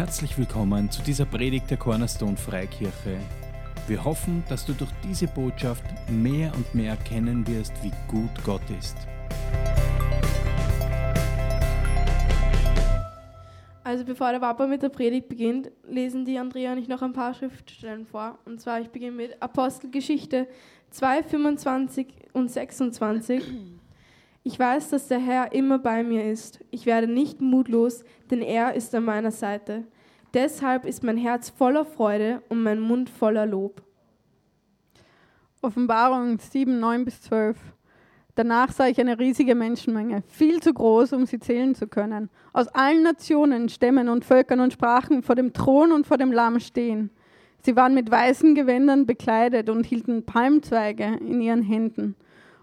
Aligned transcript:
Herzlich 0.00 0.38
willkommen 0.38 0.90
zu 0.90 1.02
dieser 1.02 1.26
Predigt 1.26 1.70
der 1.70 1.76
Cornerstone 1.76 2.34
Freikirche. 2.34 3.18
Wir 3.86 4.02
hoffen, 4.02 4.42
dass 4.48 4.64
du 4.64 4.72
durch 4.72 4.90
diese 5.04 5.26
Botschaft 5.26 5.84
mehr 6.08 6.54
und 6.54 6.74
mehr 6.74 6.92
erkennen 6.92 7.46
wirst, 7.46 7.74
wie 7.82 7.92
gut 8.08 8.30
Gott 8.42 8.62
ist. 8.78 8.96
Also 13.84 14.06
bevor 14.06 14.32
der 14.32 14.38
Papa 14.38 14.66
mit 14.66 14.82
der 14.82 14.88
Predigt 14.88 15.28
beginnt, 15.28 15.70
lesen 15.86 16.24
die 16.24 16.38
Andrea 16.38 16.72
und 16.72 16.78
ich 16.78 16.88
noch 16.88 17.02
ein 17.02 17.12
paar 17.12 17.34
Schriftstellen 17.34 18.06
vor. 18.06 18.38
Und 18.46 18.58
zwar, 18.58 18.80
ich 18.80 18.88
beginne 18.88 19.12
mit 19.12 19.42
Apostelgeschichte 19.42 20.48
2, 20.92 21.24
25 21.24 22.06
und 22.32 22.50
26. 22.50 23.42
Ich 24.42 24.58
weiß, 24.58 24.90
dass 24.90 25.08
der 25.08 25.18
Herr 25.18 25.52
immer 25.52 25.78
bei 25.78 26.02
mir 26.02 26.24
ist. 26.24 26.60
Ich 26.70 26.86
werde 26.86 27.06
nicht 27.06 27.40
mutlos, 27.42 28.04
denn 28.30 28.40
er 28.40 28.74
ist 28.74 28.94
an 28.94 29.04
meiner 29.04 29.30
Seite. 29.30 29.84
Deshalb 30.32 30.86
ist 30.86 31.02
mein 31.02 31.18
Herz 31.18 31.50
voller 31.50 31.84
Freude 31.84 32.42
und 32.48 32.62
mein 32.62 32.80
Mund 32.80 33.10
voller 33.10 33.44
Lob. 33.44 33.82
Offenbarung 35.60 36.38
7, 36.38 36.80
9 36.80 37.04
bis 37.04 37.20
12. 37.22 37.58
Danach 38.34 38.72
sah 38.72 38.86
ich 38.86 38.98
eine 38.98 39.18
riesige 39.18 39.54
Menschenmenge, 39.54 40.22
viel 40.28 40.62
zu 40.62 40.72
groß, 40.72 41.12
um 41.12 41.26
sie 41.26 41.38
zählen 41.38 41.74
zu 41.74 41.86
können. 41.86 42.30
Aus 42.54 42.68
allen 42.68 43.02
Nationen, 43.02 43.68
Stämmen 43.68 44.08
und 44.08 44.24
Völkern 44.24 44.60
und 44.60 44.72
Sprachen 44.72 45.22
vor 45.22 45.34
dem 45.34 45.52
Thron 45.52 45.92
und 45.92 46.06
vor 46.06 46.16
dem 46.16 46.32
Lamm 46.32 46.60
stehen. 46.60 47.10
Sie 47.62 47.76
waren 47.76 47.92
mit 47.92 48.10
weißen 48.10 48.54
Gewändern 48.54 49.04
bekleidet 49.04 49.68
und 49.68 49.84
hielten 49.84 50.24
Palmzweige 50.24 51.18
in 51.20 51.42
ihren 51.42 51.62
Händen. 51.62 52.16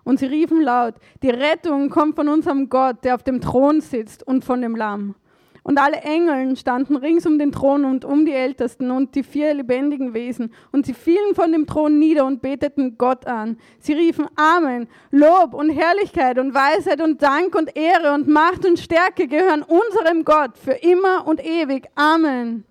Und 0.07 0.19
sie 0.19 0.25
riefen 0.25 0.61
laut, 0.61 0.93
die 1.21 1.29
Rettung 1.29 1.89
kommt 1.89 2.15
von 2.15 2.29
unserem 2.29 2.69
Gott, 2.69 3.03
der 3.03 3.13
auf 3.13 3.23
dem 3.23 3.41
Thron 3.41 3.81
sitzt 3.81 4.25
und 4.25 4.45
von 4.45 4.61
dem 4.61 4.73
Lamm. 4.73 5.15
Und 5.63 5.79
alle 5.79 5.97
Engeln 5.97 6.55
standen 6.55 6.95
rings 6.95 7.25
um 7.25 7.37
den 7.37 7.51
Thron 7.51 7.83
und 7.83 8.05
um 8.05 8.25
die 8.25 8.31
Ältesten 8.31 8.89
und 8.89 9.15
die 9.15 9.23
vier 9.23 9.53
lebendigen 9.53 10.13
Wesen. 10.13 10.53
Und 10.71 10.85
sie 10.85 10.93
fielen 10.93 11.35
von 11.35 11.51
dem 11.51 11.67
Thron 11.67 11.99
nieder 11.99 12.25
und 12.25 12.41
beteten 12.41 12.97
Gott 12.97 13.27
an. 13.27 13.57
Sie 13.79 13.91
riefen 13.91 14.27
Amen. 14.37 14.87
Lob 15.11 15.53
und 15.53 15.71
Herrlichkeit 15.71 16.39
und 16.39 16.53
Weisheit 16.53 17.01
und 17.01 17.21
Dank 17.21 17.53
und 17.53 17.75
Ehre 17.75 18.13
und 18.13 18.29
Macht 18.29 18.65
und 18.65 18.79
Stärke 18.79 19.27
gehören 19.27 19.61
unserem 19.61 20.23
Gott 20.23 20.57
für 20.57 20.71
immer 20.71 21.27
und 21.27 21.45
ewig. 21.45 21.89
Amen. 21.95 22.63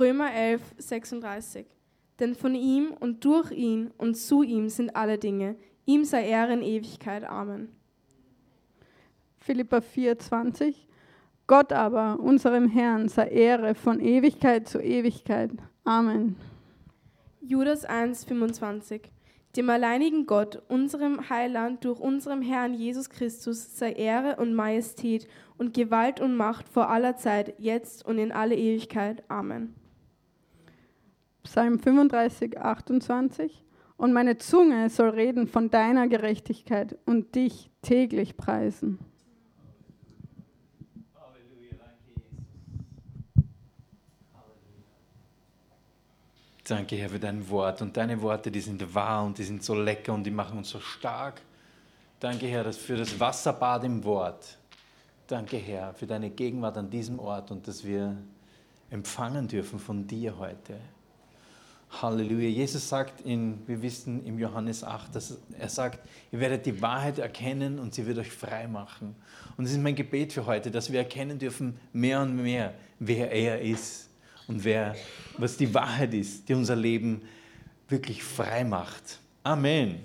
Römer 0.00 0.32
11, 0.32 0.62
36. 0.78 1.66
Denn 2.20 2.34
von 2.34 2.54
ihm 2.54 2.94
und 2.98 3.22
durch 3.22 3.50
ihn 3.50 3.90
und 3.98 4.14
zu 4.14 4.42
ihm 4.42 4.70
sind 4.70 4.96
alle 4.96 5.18
Dinge. 5.18 5.56
Ihm 5.86 6.04
sei 6.04 6.26
Ehre 6.26 6.52
in 6.52 6.62
Ewigkeit. 6.62 7.24
Amen. 7.24 7.68
Philippa 9.38 9.80
4, 9.80 10.18
20. 10.18 10.88
Gott 11.46 11.72
aber, 11.72 12.18
unserem 12.20 12.68
Herrn, 12.68 13.08
sei 13.08 13.28
Ehre 13.28 13.74
von 13.74 14.00
Ewigkeit 14.00 14.66
zu 14.66 14.80
Ewigkeit. 14.80 15.50
Amen. 15.84 16.36
Judas 17.42 17.84
1, 17.84 18.24
25. 18.24 19.12
Dem 19.54 19.68
alleinigen 19.68 20.24
Gott, 20.26 20.62
unserem 20.68 21.28
Heiland 21.28 21.84
durch 21.84 22.00
unserem 22.00 22.40
Herrn 22.40 22.72
Jesus 22.72 23.10
Christus, 23.10 23.76
sei 23.76 23.92
Ehre 23.92 24.36
und 24.36 24.54
Majestät 24.54 25.28
und 25.58 25.74
Gewalt 25.74 26.20
und 26.20 26.34
Macht 26.36 26.68
vor 26.68 26.88
aller 26.88 27.16
Zeit, 27.16 27.54
jetzt 27.58 28.04
und 28.06 28.18
in 28.18 28.32
alle 28.32 28.56
Ewigkeit. 28.56 29.22
Amen. 29.28 29.74
Psalm 31.44 31.78
35, 31.78 32.58
28. 32.58 33.64
Und 33.96 34.12
meine 34.12 34.38
Zunge 34.38 34.90
soll 34.90 35.10
reden 35.10 35.46
von 35.46 35.70
deiner 35.70 36.08
Gerechtigkeit 36.08 36.96
und 37.06 37.34
dich 37.34 37.70
täglich 37.82 38.36
preisen. 38.36 38.98
Danke, 46.66 46.96
Herr, 46.96 47.10
für 47.10 47.18
dein 47.18 47.46
Wort. 47.50 47.82
Und 47.82 47.94
deine 47.94 48.20
Worte, 48.22 48.50
die 48.50 48.60
sind 48.60 48.94
wahr 48.94 49.24
und 49.24 49.36
die 49.36 49.44
sind 49.44 49.62
so 49.62 49.74
lecker 49.74 50.14
und 50.14 50.24
die 50.24 50.30
machen 50.30 50.56
uns 50.56 50.70
so 50.70 50.80
stark. 50.80 51.42
Danke, 52.18 52.46
Herr, 52.46 52.72
für 52.72 52.96
das 52.96 53.20
Wasserbad 53.20 53.84
im 53.84 54.02
Wort. 54.02 54.56
Danke, 55.26 55.58
Herr, 55.58 55.92
für 55.92 56.06
deine 56.06 56.30
Gegenwart 56.30 56.78
an 56.78 56.88
diesem 56.88 57.18
Ort 57.18 57.50
und 57.50 57.68
dass 57.68 57.84
wir 57.84 58.16
empfangen 58.88 59.46
dürfen 59.46 59.78
von 59.78 60.06
dir 60.06 60.38
heute. 60.38 60.80
Halleluja. 62.02 62.48
Jesus 62.48 62.88
sagt, 62.88 63.20
in, 63.22 63.58
wir 63.66 63.82
wissen 63.82 64.24
im 64.24 64.38
Johannes 64.38 64.84
8, 64.84 65.14
dass 65.14 65.38
er 65.58 65.68
sagt, 65.68 66.00
ihr 66.32 66.40
werdet 66.40 66.66
die 66.66 66.80
Wahrheit 66.80 67.18
erkennen 67.18 67.78
und 67.78 67.94
sie 67.94 68.06
wird 68.06 68.18
euch 68.18 68.30
frei 68.30 68.66
machen. 68.66 69.14
Und 69.56 69.64
es 69.64 69.72
ist 69.72 69.80
mein 69.80 69.94
Gebet 69.94 70.32
für 70.32 70.46
heute, 70.46 70.70
dass 70.70 70.90
wir 70.90 70.98
erkennen 70.98 71.38
dürfen, 71.38 71.78
mehr 71.92 72.20
und 72.20 72.36
mehr, 72.36 72.74
wer 72.98 73.30
er 73.30 73.60
ist 73.60 74.10
und 74.46 74.64
wer, 74.64 74.94
was 75.38 75.56
die 75.56 75.72
Wahrheit 75.72 76.14
ist, 76.14 76.48
die 76.48 76.54
unser 76.54 76.76
Leben 76.76 77.22
wirklich 77.88 78.22
frei 78.22 78.64
macht. 78.64 79.18
Amen. 79.42 80.00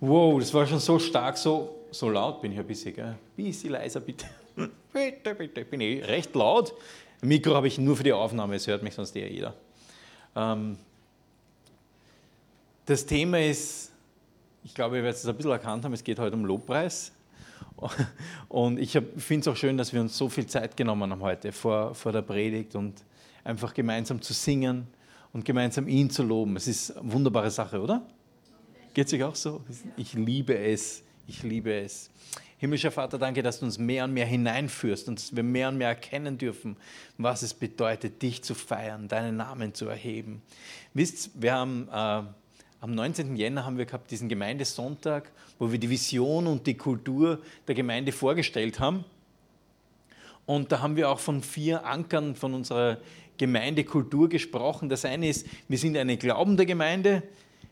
Wow, 0.00 0.38
das 0.38 0.52
war 0.54 0.66
schon 0.66 0.78
so 0.78 0.98
stark, 0.98 1.36
so, 1.36 1.86
so 1.90 2.08
laut 2.08 2.40
bin 2.40 2.52
ich 2.52 2.58
ein 2.58 2.66
bisschen, 2.66 2.94
gell? 2.94 3.16
Bisschen 3.36 3.70
leiser 3.70 4.00
bitte. 4.00 4.26
bitte, 4.92 5.34
bitte, 5.34 5.64
bin 5.64 5.80
ich 5.80 6.06
recht 6.06 6.34
laut. 6.34 6.72
Mikro 7.20 7.54
habe 7.54 7.66
ich 7.66 7.78
nur 7.78 7.96
für 7.96 8.04
die 8.04 8.12
Aufnahme, 8.12 8.54
es 8.54 8.66
hört 8.66 8.82
mich 8.82 8.94
sonst 8.94 9.16
eher 9.16 9.30
jeder. 9.30 9.54
Ähm, 10.36 10.76
das 12.88 13.04
Thema 13.04 13.38
ist, 13.38 13.92
ich 14.64 14.74
glaube, 14.74 14.96
ihr 14.96 15.02
werdet 15.02 15.20
es 15.20 15.28
ein 15.28 15.36
bisschen 15.36 15.50
erkannt 15.50 15.84
haben, 15.84 15.92
es 15.92 16.02
geht 16.02 16.18
heute 16.18 16.34
um 16.34 16.44
Lobpreis. 16.46 17.12
Und 18.48 18.78
ich 18.78 18.92
finde 19.18 19.40
es 19.40 19.48
auch 19.48 19.56
schön, 19.56 19.76
dass 19.76 19.92
wir 19.92 20.00
uns 20.00 20.16
so 20.16 20.28
viel 20.28 20.46
Zeit 20.46 20.76
genommen 20.76 21.10
haben 21.12 21.20
heute 21.20 21.52
vor, 21.52 21.94
vor 21.94 22.12
der 22.12 22.22
Predigt 22.22 22.74
und 22.74 23.04
einfach 23.44 23.74
gemeinsam 23.74 24.22
zu 24.22 24.32
singen 24.32 24.86
und 25.32 25.44
gemeinsam 25.44 25.86
ihn 25.86 26.08
zu 26.08 26.22
loben. 26.22 26.56
Es 26.56 26.66
ist 26.66 26.96
eine 26.96 27.12
wunderbare 27.12 27.50
Sache, 27.50 27.80
oder? 27.80 28.02
Geht 28.94 29.06
es 29.06 29.12
euch 29.12 29.22
auch 29.22 29.34
so? 29.34 29.62
Ich 29.96 30.14
liebe 30.14 30.58
es. 30.58 31.02
Ich 31.26 31.42
liebe 31.42 31.72
es. 31.72 32.10
Himmlischer 32.56 32.90
Vater, 32.90 33.18
danke, 33.18 33.42
dass 33.42 33.60
du 33.60 33.66
uns 33.66 33.78
mehr 33.78 34.04
und 34.04 34.14
mehr 34.14 34.26
hineinführst 34.26 35.08
und 35.08 35.18
dass 35.18 35.36
wir 35.36 35.42
mehr 35.42 35.68
und 35.68 35.76
mehr 35.76 35.88
erkennen 35.88 36.38
dürfen, 36.38 36.76
was 37.18 37.42
es 37.42 37.52
bedeutet, 37.52 38.22
dich 38.22 38.42
zu 38.42 38.54
feiern, 38.54 39.08
deinen 39.08 39.36
Namen 39.36 39.74
zu 39.74 39.86
erheben. 39.86 40.42
Wisst, 40.94 41.30
wir 41.40 41.52
haben 41.52 41.86
äh, 41.92 42.22
am 42.80 42.94
19. 42.94 43.36
Jänner 43.36 43.64
haben 43.64 43.76
wir 43.76 43.86
gehabt 43.86 44.10
diesen 44.10 44.28
Gemeindesonntag, 44.28 45.30
wo 45.58 45.72
wir 45.72 45.78
die 45.78 45.90
Vision 45.90 46.46
und 46.46 46.66
die 46.66 46.76
Kultur 46.76 47.40
der 47.66 47.74
Gemeinde 47.74 48.12
vorgestellt 48.12 48.78
haben. 48.78 49.04
Und 50.46 50.72
da 50.72 50.80
haben 50.80 50.96
wir 50.96 51.10
auch 51.10 51.18
von 51.18 51.42
vier 51.42 51.84
Ankern 51.84 52.34
von 52.34 52.54
unserer 52.54 52.98
Gemeindekultur 53.36 54.28
gesprochen. 54.28 54.88
Das 54.88 55.04
eine 55.04 55.28
ist, 55.28 55.46
wir 55.68 55.78
sind 55.78 55.96
eine 55.96 56.16
glaubende 56.16 56.66
Gemeinde, 56.66 57.22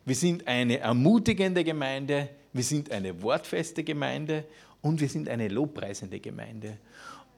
wir 0.04 0.14
sind 0.14 0.46
eine 0.46 0.78
ermutigende 0.78 1.64
Gemeinde, 1.64 2.28
wir 2.52 2.64
sind 2.64 2.90
eine 2.90 3.22
wortfeste 3.22 3.84
Gemeinde 3.84 4.44
und 4.82 5.00
wir 5.00 5.08
sind 5.08 5.28
eine 5.28 5.48
lobpreisende 5.48 6.20
Gemeinde. 6.20 6.78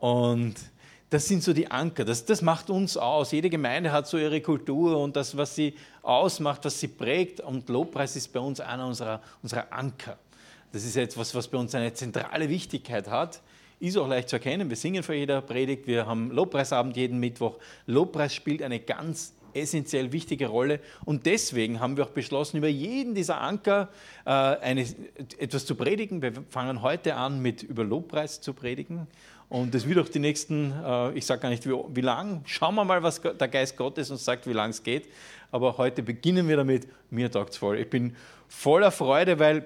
Und 0.00 0.54
das 1.10 1.26
sind 1.26 1.42
so 1.42 1.52
die 1.54 1.70
Anker, 1.70 2.04
das, 2.04 2.24
das 2.24 2.42
macht 2.42 2.68
uns 2.68 2.96
aus. 2.96 3.32
Jede 3.32 3.48
Gemeinde 3.48 3.92
hat 3.92 4.06
so 4.06 4.18
ihre 4.18 4.40
Kultur 4.42 4.98
und 4.98 5.16
das, 5.16 5.36
was 5.36 5.54
sie 5.54 5.74
ausmacht, 6.02 6.64
was 6.64 6.78
sie 6.80 6.88
prägt. 6.88 7.40
Und 7.40 7.68
Lobpreis 7.68 8.14
ist 8.14 8.32
bei 8.32 8.40
uns 8.40 8.60
einer 8.60 8.86
unserer, 8.86 9.22
unserer 9.42 9.72
Anker. 9.72 10.18
Das 10.70 10.84
ist 10.84 10.96
etwas, 10.96 11.34
was 11.34 11.48
bei 11.48 11.56
uns 11.56 11.74
eine 11.74 11.94
zentrale 11.94 12.48
Wichtigkeit 12.50 13.08
hat. 13.08 13.40
Ist 13.80 13.96
auch 13.96 14.08
leicht 14.08 14.28
zu 14.28 14.36
erkennen. 14.36 14.68
Wir 14.68 14.76
singen 14.76 15.02
vor 15.02 15.14
jeder 15.14 15.40
Predigt, 15.40 15.86
wir 15.86 16.06
haben 16.06 16.30
Lobpreisabend 16.30 16.96
jeden 16.96 17.18
Mittwoch. 17.20 17.56
Lobpreis 17.86 18.34
spielt 18.34 18.62
eine 18.62 18.80
ganz 18.80 19.32
essentiell 19.54 20.12
wichtige 20.12 20.48
Rolle. 20.48 20.80
Und 21.06 21.24
deswegen 21.24 21.80
haben 21.80 21.96
wir 21.96 22.04
auch 22.04 22.10
beschlossen, 22.10 22.58
über 22.58 22.68
jeden 22.68 23.14
dieser 23.14 23.40
Anker 23.40 23.88
äh, 24.26 24.30
eine, 24.30 24.86
etwas 25.38 25.64
zu 25.64 25.74
predigen. 25.74 26.20
Wir 26.20 26.32
fangen 26.50 26.82
heute 26.82 27.14
an, 27.14 27.40
mit 27.40 27.62
über 27.62 27.84
Lobpreis 27.84 28.40
zu 28.40 28.52
predigen. 28.52 29.06
Und 29.48 29.74
das 29.74 29.88
wird 29.88 29.98
auch 29.98 30.08
die 30.08 30.18
nächsten, 30.18 30.72
äh, 30.84 31.12
ich 31.12 31.24
sage 31.24 31.40
gar 31.40 31.48
nicht 31.48 31.66
wie, 31.66 31.72
wie 31.72 32.00
lang, 32.02 32.42
schauen 32.44 32.74
wir 32.74 32.84
mal, 32.84 33.02
was 33.02 33.20
der 33.20 33.48
Geist 33.48 33.76
Gottes 33.76 34.10
uns 34.10 34.24
sagt, 34.24 34.46
wie 34.46 34.52
lang 34.52 34.70
es 34.70 34.82
geht. 34.82 35.08
Aber 35.50 35.78
heute 35.78 36.02
beginnen 36.02 36.48
wir 36.48 36.58
damit, 36.58 36.86
mir 37.10 37.30
taugt 37.30 37.52
es 37.52 37.56
voll. 37.56 37.78
Ich 37.78 37.88
bin 37.88 38.14
voller 38.46 38.90
Freude, 38.90 39.38
weil 39.38 39.64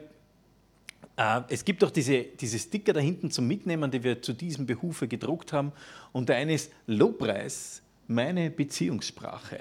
äh, 1.17 1.41
es 1.49 1.65
gibt 1.65 1.83
auch 1.83 1.91
diese, 1.91 2.23
diese 2.23 2.59
Sticker 2.59 2.93
da 2.93 3.01
hinten 3.01 3.31
zum 3.31 3.49
Mitnehmen, 3.49 3.91
die 3.91 4.05
wir 4.05 4.23
zu 4.23 4.33
diesem 4.33 4.67
Behufe 4.67 5.09
gedruckt 5.09 5.53
haben. 5.53 5.73
Und 6.13 6.29
der 6.29 6.37
eine 6.37 6.55
ist 6.55 6.71
Lobpreis, 6.87 7.83
meine 8.07 8.51
Beziehungssprache. 8.51 9.59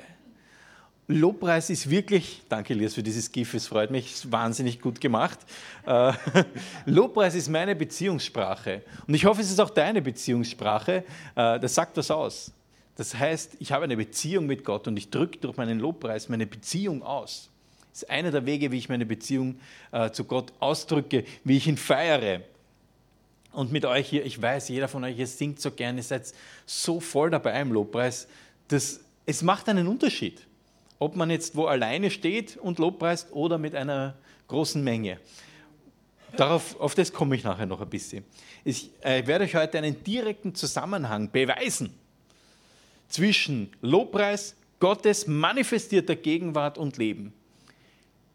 Lobpreis 1.13 1.69
ist 1.69 1.89
wirklich, 1.89 2.41
danke 2.49 2.73
Elias 2.73 2.93
für 2.93 3.03
dieses 3.03 3.31
GIF, 3.31 3.53
es 3.53 3.67
freut 3.67 3.91
mich, 3.91 4.13
ist 4.13 4.31
wahnsinnig 4.31 4.79
gut 4.79 5.01
gemacht. 5.01 5.39
Äh, 5.85 6.13
Lobpreis 6.85 7.35
ist 7.35 7.49
meine 7.49 7.75
Beziehungssprache 7.75 8.83
und 9.07 9.13
ich 9.13 9.25
hoffe, 9.25 9.41
es 9.41 9.51
ist 9.51 9.59
auch 9.59 9.69
deine 9.69 10.01
Beziehungssprache. 10.01 11.03
Äh, 11.35 11.59
das 11.59 11.75
sagt 11.75 11.97
was 11.97 12.11
aus. 12.11 12.51
Das 12.95 13.15
heißt, 13.15 13.57
ich 13.59 13.71
habe 13.71 13.85
eine 13.85 13.97
Beziehung 13.97 14.45
mit 14.45 14.63
Gott 14.63 14.87
und 14.87 14.97
ich 14.97 15.09
drücke 15.09 15.39
durch 15.39 15.57
meinen 15.57 15.79
Lobpreis 15.79 16.29
meine 16.29 16.45
Beziehung 16.45 17.03
aus. 17.03 17.49
Das 17.91 18.03
ist 18.03 18.09
einer 18.09 18.31
der 18.31 18.45
Wege, 18.45 18.71
wie 18.71 18.77
ich 18.77 18.89
meine 18.89 19.05
Beziehung 19.05 19.59
äh, 19.91 20.11
zu 20.11 20.23
Gott 20.23 20.53
ausdrücke, 20.59 21.25
wie 21.43 21.57
ich 21.57 21.67
ihn 21.67 21.77
feiere. 21.77 22.41
Und 23.51 23.71
mit 23.71 23.85
euch 23.85 24.07
hier, 24.07 24.25
ich 24.25 24.41
weiß, 24.41 24.69
jeder 24.69 24.87
von 24.87 25.03
euch, 25.03 25.17
ihr 25.17 25.27
singt 25.27 25.59
so 25.59 25.71
gerne, 25.71 25.99
ihr 25.99 26.03
seid 26.03 26.31
so 26.65 26.99
voll 26.99 27.29
dabei 27.29 27.59
im 27.59 27.73
Lobpreis. 27.73 28.27
Das, 28.69 29.01
es 29.25 29.41
macht 29.41 29.67
einen 29.67 29.87
Unterschied, 29.87 30.45
ob 31.01 31.15
man 31.15 31.31
jetzt 31.31 31.55
wo 31.55 31.65
alleine 31.65 32.11
steht 32.11 32.57
und 32.57 32.77
Lobpreist 32.77 33.31
oder 33.31 33.57
mit 33.57 33.73
einer 33.73 34.13
großen 34.47 34.83
Menge. 34.83 35.17
Darauf, 36.37 36.79
auf 36.79 36.93
das 36.93 37.11
komme 37.11 37.35
ich 37.35 37.43
nachher 37.43 37.65
noch 37.65 37.81
ein 37.81 37.89
bisschen. 37.89 38.23
Ich 38.63 38.91
äh, 39.01 39.25
werde 39.25 39.45
euch 39.45 39.55
heute 39.55 39.79
einen 39.79 40.03
direkten 40.03 40.53
Zusammenhang 40.53 41.31
beweisen 41.31 41.91
zwischen 43.07 43.71
Lobpreis, 43.81 44.55
Gottes 44.79 45.25
manifestierter 45.25 46.15
Gegenwart 46.15 46.77
und 46.77 46.97
Leben. 46.97 47.33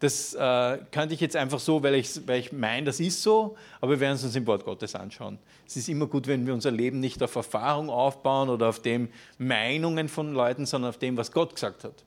Das 0.01 0.35
äh, 0.35 0.79
könnte 0.91 1.15
ich 1.15 1.21
jetzt 1.21 1.37
einfach 1.37 1.61
so, 1.61 1.85
weil 1.85 1.95
ich, 1.95 2.27
weil 2.27 2.41
ich 2.41 2.51
meine, 2.51 2.87
das 2.87 2.99
ist 2.99 3.23
so, 3.23 3.57
aber 3.81 3.93
wir 3.93 4.01
werden 4.01 4.17
es 4.17 4.25
uns 4.25 4.35
im 4.35 4.45
Wort 4.49 4.65
Gottes 4.65 4.97
anschauen. 4.97 5.39
Es 5.65 5.77
ist 5.77 5.89
immer 5.89 6.09
gut, 6.09 6.27
wenn 6.27 6.45
wir 6.45 6.53
unser 6.53 6.73
Leben 6.73 6.99
nicht 6.99 7.23
auf 7.23 7.37
Erfahrung 7.37 7.91
aufbauen 7.91 8.49
oder 8.49 8.69
auf 8.69 8.83
dem 8.83 9.09
Meinungen 9.39 10.09
von 10.09 10.33
Leuten, 10.33 10.67
sondern 10.67 10.89
auf 10.89 10.99
dem, 10.99 11.17
was 11.17 11.31
Gott 11.31 11.55
gesagt 11.55 11.85
hat. 11.85 12.06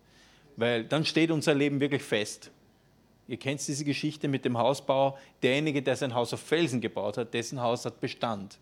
Weil 0.59 0.83
dann 0.83 1.05
steht 1.05 1.31
unser 1.31 1.53
Leben 1.53 1.79
wirklich 1.79 2.03
fest. 2.03 2.51
Ihr 3.27 3.37
kennt 3.37 3.65
diese 3.65 3.85
Geschichte 3.85 4.27
mit 4.27 4.43
dem 4.43 4.57
Hausbau. 4.57 5.17
Derjenige, 5.41 5.81
der 5.81 5.95
sein 5.95 6.13
Haus 6.13 6.33
auf 6.33 6.41
Felsen 6.41 6.81
gebaut 6.81 7.17
hat, 7.17 7.33
dessen 7.33 7.61
Haus 7.61 7.85
hat 7.85 8.01
Bestand. 8.01 8.57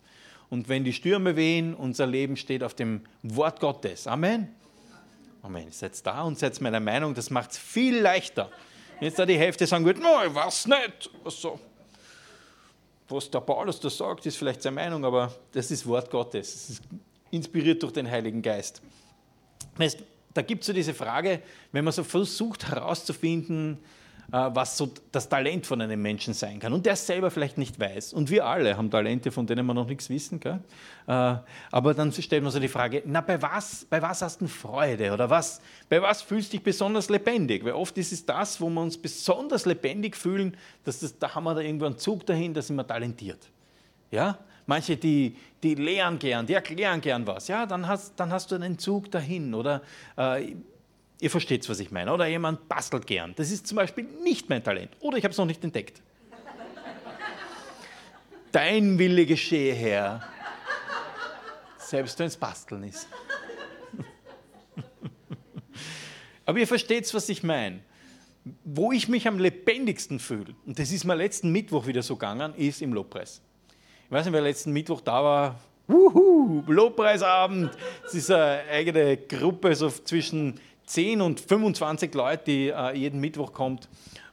Und 0.49 0.69
wenn 0.69 0.83
die 0.83 0.93
Stürme 0.93 1.35
wehen, 1.35 1.73
unser 1.73 2.05
Leben 2.05 2.37
steht 2.37 2.63
auf 2.63 2.73
dem 2.73 3.01
Wort 3.23 3.59
Gottes. 3.59 4.07
Amen. 4.07 4.49
Amen. 5.41 5.71
Seid 5.71 6.05
da 6.05 6.21
und 6.23 6.37
seid 6.37 6.61
meiner 6.61 6.79
Meinung, 6.79 7.13
das 7.13 7.29
macht 7.29 7.51
es 7.51 7.57
viel 7.57 7.97
leichter 7.99 8.51
Jetzt 8.99 9.19
da 9.19 9.25
die 9.25 9.37
Hälfte 9.37 9.67
sagen 9.67 9.85
wird, 9.85 9.99
ich 9.99 10.03
weiß 10.03 10.67
nicht. 10.67 11.09
Also, 11.23 11.59
was 13.07 13.29
der 13.29 13.41
Paulus 13.41 13.79
da 13.79 13.89
sagt, 13.89 14.25
ist 14.25 14.37
vielleicht 14.37 14.61
seine 14.61 14.75
Meinung, 14.75 15.05
aber 15.05 15.33
das 15.51 15.69
ist 15.69 15.85
Wort 15.85 16.09
Gottes. 16.09 16.55
Es 16.55 16.69
ist 16.71 16.83
inspiriert 17.29 17.83
durch 17.83 17.93
den 17.93 18.09
Heiligen 18.09 18.41
Geist. 18.41 18.81
Da 20.37 20.43
gibt 20.43 20.61
es 20.61 20.67
so 20.67 20.73
diese 20.73 20.93
Frage, 20.93 21.41
wenn 21.71 21.83
man 21.83 21.91
so 21.91 22.03
versucht 22.03 22.69
herauszufinden, 22.69 23.79
äh, 24.31 24.49
was 24.53 24.77
so 24.77 24.91
das 25.11 25.29
Talent 25.29 25.65
von 25.65 25.81
einem 25.81 25.99
Menschen 25.99 26.35
sein 26.35 26.59
kann 26.59 26.73
und 26.73 26.85
der 26.85 26.95
selber 26.95 27.31
vielleicht 27.31 27.57
nicht 27.57 27.79
weiß. 27.79 28.13
Und 28.13 28.29
wir 28.29 28.45
alle 28.45 28.77
haben 28.77 28.91
Talente, 28.91 29.31
von 29.31 29.47
denen 29.47 29.65
wir 29.65 29.73
noch 29.73 29.87
nichts 29.87 30.11
wissen. 30.11 30.39
Gell? 30.39 30.59
Äh, 31.07 31.37
aber 31.71 31.93
dann 31.95 32.11
stellt 32.11 32.43
man 32.43 32.51
so 32.51 32.59
die 32.59 32.67
Frage, 32.67 33.01
na 33.05 33.21
bei 33.21 33.41
was, 33.41 33.85
bei 33.89 33.99
was 33.99 34.21
hast 34.21 34.41
du 34.41 34.47
Freude 34.47 35.11
oder 35.11 35.27
was, 35.27 35.59
bei 35.89 35.99
was 36.01 36.21
fühlst 36.21 36.53
du 36.53 36.57
dich 36.57 36.63
besonders 36.63 37.09
lebendig? 37.09 37.65
Weil 37.65 37.73
oft 37.73 37.97
ist 37.97 38.11
es 38.11 38.23
das, 38.23 38.61
wo 38.61 38.69
wir 38.69 38.81
uns 38.81 38.95
besonders 38.95 39.65
lebendig 39.65 40.15
fühlen, 40.15 40.55
dass 40.83 40.99
das, 40.99 41.17
da 41.17 41.33
haben 41.33 41.45
wir 41.45 41.55
da 41.55 41.61
irgendwo 41.61 41.85
einen 41.85 41.97
Zug 41.97 42.27
dahin, 42.27 42.53
da 42.53 42.61
sind 42.61 42.75
wir 42.75 42.85
talentiert. 42.85 43.49
Ja? 44.11 44.37
Manche, 44.67 44.97
die, 44.97 45.35
die 45.63 45.75
lehren 45.75 46.19
gern, 46.19 46.45
die 46.45 46.53
erklären 46.53 47.01
gern 47.01 47.25
was. 47.25 47.47
Ja, 47.47 47.65
dann 47.65 47.87
hast, 47.87 48.19
dann 48.19 48.31
hast 48.31 48.51
du 48.51 48.55
einen 48.55 48.77
Zug 48.77 49.09
dahin. 49.09 49.53
Oder 49.53 49.81
äh, 50.17 50.53
Ihr 51.19 51.31
versteht, 51.31 51.67
was 51.67 51.79
ich 51.79 51.89
meine. 51.89 52.13
Oder 52.13 52.27
jemand 52.27 52.69
bastelt 52.69 53.07
gern. 53.07 53.33
Das 53.35 53.49
ist 53.49 53.65
zum 53.65 53.77
Beispiel 53.77 54.03
nicht 54.23 54.49
mein 54.49 54.63
Talent. 54.63 54.91
Oder 54.99 55.17
ich 55.17 55.23
habe 55.23 55.31
es 55.31 55.37
noch 55.37 55.45
nicht 55.45 55.63
entdeckt. 55.63 56.01
Dein 58.51 58.99
Wille 58.99 59.25
geschehe, 59.25 59.73
Herr. 59.73 60.21
Selbst 61.79 62.19
wenn 62.19 62.27
es 62.27 62.37
Basteln 62.37 62.83
ist. 62.83 63.07
Aber 66.45 66.59
ihr 66.59 66.67
versteht, 66.67 67.11
was 67.13 67.29
ich 67.29 67.41
meine. 67.41 67.79
Wo 68.63 68.91
ich 68.91 69.09
mich 69.09 69.27
am 69.27 69.39
lebendigsten 69.39 70.19
fühle, 70.19 70.55
und 70.65 70.79
das 70.79 70.91
ist 70.91 71.03
mir 71.03 71.15
letzten 71.15 71.51
Mittwoch 71.51 71.85
wieder 71.85 72.01
so 72.01 72.15
gegangen, 72.15 72.53
ist 72.55 72.81
im 72.81 72.93
Lobpreis. 72.93 73.41
Ich 74.07 74.11
weiß 74.13 74.23
nicht, 74.23 74.33
wer 74.33 74.39
letzten 74.39 74.71
Mittwoch 74.71 75.01
da 75.01 75.21
war. 75.21 75.59
Wuhu, 75.85 76.63
Lobpreisabend. 76.65 77.71
Es 78.05 78.13
ist 78.13 78.31
eine 78.31 78.61
eigene 78.71 79.17
Gruppe, 79.17 79.75
so 79.75 79.89
zwischen 79.89 80.61
10 80.85 81.19
und 81.19 81.41
25 81.41 82.13
Leute, 82.13 82.43
die 82.45 82.69
äh, 82.69 82.95
jeden 82.95 83.19
Mittwoch 83.19 83.51
kommt, 83.51 83.89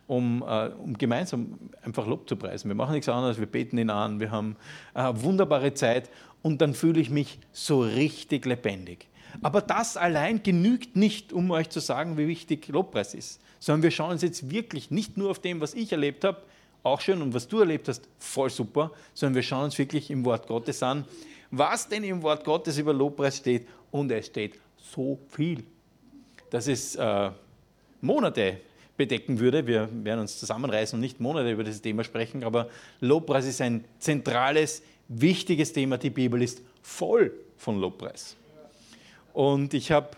um, 0.06 0.44
äh, 0.46 0.68
um, 0.68 0.96
gemeinsam 0.96 1.58
einfach 1.82 2.06
Lob 2.06 2.28
zu 2.28 2.36
preisen. 2.36 2.68
Wir 2.68 2.76
machen 2.76 2.92
nichts 2.92 3.08
anderes, 3.08 3.40
wir 3.40 3.46
beten 3.46 3.76
ihn 3.76 3.90
an, 3.90 4.20
wir 4.20 4.30
haben 4.30 4.54
eine 4.94 5.20
wunderbare 5.24 5.74
Zeit 5.74 6.08
und 6.42 6.60
dann 6.60 6.72
fühle 6.74 7.00
ich 7.00 7.10
mich 7.10 7.40
so 7.52 7.80
richtig 7.80 8.46
lebendig. 8.46 9.08
Aber 9.42 9.60
das 9.60 9.96
allein 9.96 10.44
genügt 10.44 10.94
nicht, 10.94 11.32
um 11.32 11.50
euch 11.50 11.68
zu 11.70 11.80
sagen, 11.80 12.16
wie 12.16 12.28
wichtig 12.28 12.68
Lobpreis 12.68 13.12
ist, 13.12 13.40
sondern 13.58 13.82
wir 13.82 13.90
schauen 13.90 14.12
uns 14.12 14.22
jetzt 14.22 14.52
wirklich 14.52 14.92
nicht 14.92 15.16
nur 15.16 15.32
auf 15.32 15.40
dem, 15.40 15.60
was 15.60 15.74
ich 15.74 15.90
erlebt 15.90 16.22
habe, 16.22 16.42
auch 16.84 17.00
schön, 17.00 17.20
und 17.20 17.34
was 17.34 17.48
du 17.48 17.58
erlebt 17.58 17.88
hast, 17.88 18.08
voll 18.18 18.50
super, 18.50 18.92
sondern 19.12 19.34
wir 19.34 19.42
schauen 19.42 19.64
uns 19.64 19.78
wirklich 19.78 20.10
im 20.10 20.24
Wort 20.24 20.46
Gottes 20.46 20.82
an, 20.82 21.04
was 21.50 21.88
denn 21.88 22.04
im 22.04 22.22
Wort 22.22 22.44
Gottes 22.44 22.78
über 22.78 22.92
Lobpreis 22.92 23.38
steht. 23.38 23.66
Und 23.90 24.10
es 24.12 24.26
steht 24.26 24.60
so 24.76 25.18
viel 25.30 25.64
dass 26.54 26.68
es 26.68 26.94
äh, 26.94 27.30
Monate 28.00 28.60
bedecken 28.96 29.40
würde. 29.40 29.66
Wir 29.66 29.88
werden 30.04 30.20
uns 30.20 30.38
zusammenreißen 30.38 30.96
und 30.96 31.00
nicht 31.00 31.18
Monate 31.18 31.50
über 31.50 31.64
dieses 31.64 31.82
Thema 31.82 32.04
sprechen, 32.04 32.44
aber 32.44 32.68
Lobpreis 33.00 33.44
ist 33.44 33.60
ein 33.60 33.84
zentrales, 33.98 34.80
wichtiges 35.08 35.72
Thema. 35.72 35.98
Die 35.98 36.10
Bibel 36.10 36.40
ist 36.40 36.62
voll 36.80 37.32
von 37.56 37.80
Lobpreis. 37.80 38.36
Und 39.32 39.74
ich 39.74 39.90
habe, 39.90 40.10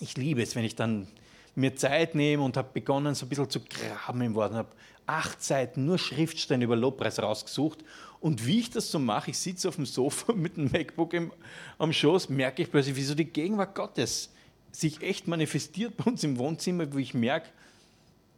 ich 0.00 0.16
liebe 0.16 0.42
es, 0.42 0.56
wenn 0.56 0.64
ich 0.64 0.74
dann 0.74 1.06
mir 1.54 1.76
Zeit 1.76 2.16
nehme 2.16 2.42
und 2.42 2.56
habe 2.56 2.70
begonnen, 2.72 3.14
so 3.14 3.24
ein 3.26 3.28
bisschen 3.28 3.48
zu 3.48 3.60
graben 3.60 4.22
im 4.22 4.34
Wort 4.34 4.50
und 4.50 4.56
habe 4.56 4.70
acht 5.06 5.42
Seiten 5.42 5.84
nur 5.84 5.98
Schriftstellen 5.98 6.62
über 6.62 6.76
Lobpreis 6.76 7.18
rausgesucht. 7.18 7.84
Und 8.20 8.46
wie 8.46 8.60
ich 8.60 8.70
das 8.70 8.90
so 8.90 8.98
mache, 8.98 9.30
ich 9.30 9.38
sitze 9.38 9.68
auf 9.68 9.76
dem 9.76 9.86
Sofa 9.86 10.32
mit 10.34 10.56
dem 10.56 10.70
MacBook 10.70 11.12
im, 11.14 11.32
am 11.78 11.92
Schoß, 11.92 12.28
merke 12.28 12.62
ich 12.62 12.70
plötzlich, 12.70 12.96
wie 12.96 13.02
so 13.02 13.14
die 13.14 13.24
Gegenwart 13.24 13.74
Gottes 13.74 14.30
sich 14.70 15.02
echt 15.02 15.28
manifestiert 15.28 15.96
bei 15.96 16.04
uns 16.04 16.24
im 16.24 16.38
Wohnzimmer, 16.38 16.92
wo 16.92 16.98
ich 16.98 17.14
merke, 17.14 17.50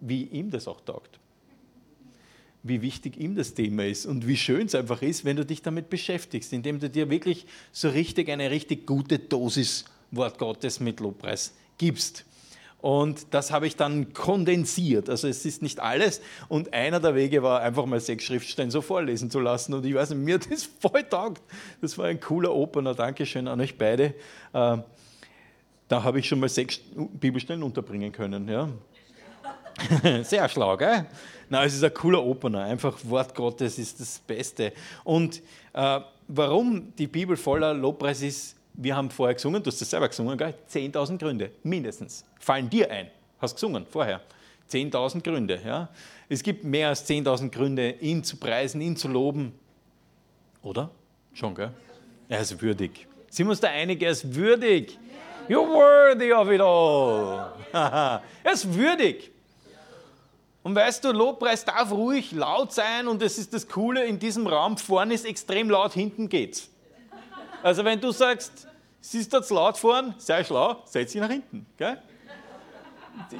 wie 0.00 0.24
ihm 0.24 0.50
das 0.50 0.66
auch 0.66 0.80
taugt. 0.80 1.18
Wie 2.62 2.82
wichtig 2.82 3.18
ihm 3.18 3.36
das 3.36 3.54
Thema 3.54 3.84
ist 3.84 4.06
und 4.06 4.26
wie 4.26 4.36
schön 4.36 4.66
es 4.66 4.74
einfach 4.74 5.02
ist, 5.02 5.24
wenn 5.24 5.36
du 5.36 5.44
dich 5.44 5.62
damit 5.62 5.90
beschäftigst, 5.90 6.52
indem 6.52 6.80
du 6.80 6.90
dir 6.90 7.10
wirklich 7.10 7.46
so 7.72 7.90
richtig 7.90 8.30
eine 8.30 8.50
richtig 8.50 8.86
gute 8.86 9.18
Dosis 9.18 9.84
Wort 10.10 10.38
Gottes 10.38 10.80
mit 10.80 11.00
Lobpreis 11.00 11.54
gibst. 11.78 12.24
Und 12.84 13.28
das 13.32 13.50
habe 13.50 13.66
ich 13.66 13.76
dann 13.76 14.12
kondensiert. 14.12 15.08
Also 15.08 15.26
es 15.26 15.46
ist 15.46 15.62
nicht 15.62 15.80
alles. 15.80 16.20
Und 16.50 16.74
einer 16.74 17.00
der 17.00 17.14
Wege 17.14 17.42
war, 17.42 17.62
einfach 17.62 17.86
mal 17.86 17.98
sechs 17.98 18.24
Schriftstellen 18.24 18.70
so 18.70 18.82
vorlesen 18.82 19.30
zu 19.30 19.40
lassen. 19.40 19.72
Und 19.72 19.86
ich 19.86 19.94
weiß 19.94 20.10
nicht, 20.10 20.18
mir 20.18 20.34
hat 20.34 20.52
das 20.52 20.64
voll 20.80 21.02
taugt. 21.02 21.40
Das 21.80 21.96
war 21.96 22.04
ein 22.04 22.20
cooler 22.20 22.54
Opener. 22.54 22.94
Dankeschön 22.94 23.48
an 23.48 23.58
euch 23.58 23.78
beide. 23.78 24.14
Äh, 24.52 24.76
da 25.88 26.02
habe 26.02 26.18
ich 26.18 26.28
schon 26.28 26.40
mal 26.40 26.50
sechs 26.50 26.78
Bibelstellen 26.94 27.62
unterbringen 27.62 28.12
können. 28.12 28.46
Ja. 28.48 28.68
Sehr 30.22 30.46
schlau, 30.50 30.76
gell? 30.76 31.06
Na, 31.48 31.64
es 31.64 31.72
ist 31.72 31.84
ein 31.84 31.94
cooler 31.94 32.22
Opener. 32.22 32.64
Einfach 32.64 32.98
Wort 33.04 33.34
Gottes 33.34 33.78
ist 33.78 33.98
das 33.98 34.18
Beste. 34.18 34.74
Und 35.04 35.40
äh, 35.72 36.00
warum 36.28 36.94
die 36.96 37.06
Bibel 37.06 37.38
voller 37.38 37.72
Lobpreis 37.72 38.20
ist, 38.20 38.56
wir 38.74 38.96
haben 38.96 39.10
vorher 39.10 39.34
gesungen, 39.34 39.62
du 39.62 39.68
hast 39.68 39.80
das 39.80 39.90
selber 39.90 40.08
gesungen, 40.08 40.36
gell? 40.36 40.54
10.000 40.70 41.18
Gründe, 41.18 41.50
mindestens. 41.62 42.24
Fallen 42.40 42.68
dir 42.68 42.90
ein. 42.90 43.08
Hast 43.40 43.54
gesungen 43.54 43.86
vorher. 43.86 44.20
10.000 44.70 45.22
Gründe. 45.22 45.60
Ja? 45.64 45.88
Es 46.28 46.42
gibt 46.42 46.64
mehr 46.64 46.88
als 46.88 47.08
10.000 47.08 47.50
Gründe, 47.50 47.90
ihn 48.00 48.24
zu 48.24 48.36
preisen, 48.36 48.80
ihn 48.80 48.96
zu 48.96 49.08
loben. 49.08 49.52
Oder? 50.62 50.90
Schon, 51.32 51.54
gell? 51.54 51.70
Er 52.28 52.40
ist 52.40 52.60
würdig. 52.60 53.06
Sind 53.30 53.46
wir 53.46 53.50
uns 53.50 53.60
da 53.60 53.68
einig, 53.68 54.02
er 54.02 54.10
ist 54.10 54.34
würdig. 54.34 54.98
You're 55.48 55.68
worthy 55.68 56.32
of 56.32 56.50
it 56.50 56.60
all. 56.60 57.52
er 58.44 58.52
ist 58.52 58.72
würdig. 58.74 59.30
Und 60.62 60.74
weißt 60.74 61.04
du, 61.04 61.12
Lobpreis 61.12 61.64
darf 61.64 61.92
ruhig 61.92 62.32
laut 62.32 62.72
sein 62.72 63.06
und 63.06 63.20
das 63.20 63.36
ist 63.36 63.52
das 63.52 63.68
Coole 63.68 64.06
in 64.06 64.18
diesem 64.18 64.46
Raum. 64.46 64.78
Vorne 64.78 65.12
ist 65.12 65.26
extrem 65.26 65.68
laut, 65.68 65.92
hinten 65.92 66.30
geht's. 66.30 66.70
Also 67.64 67.82
wenn 67.82 67.98
du 67.98 68.12
sagst, 68.12 68.68
siehst 69.00 69.32
du 69.32 69.40
zu 69.40 69.54
laut 69.54 69.78
vorn, 69.78 70.14
sei 70.18 70.44
schlau, 70.44 70.82
setz 70.84 71.12
dich 71.12 71.20
nach 71.22 71.30
hinten. 71.30 71.64
Gell? 71.78 71.96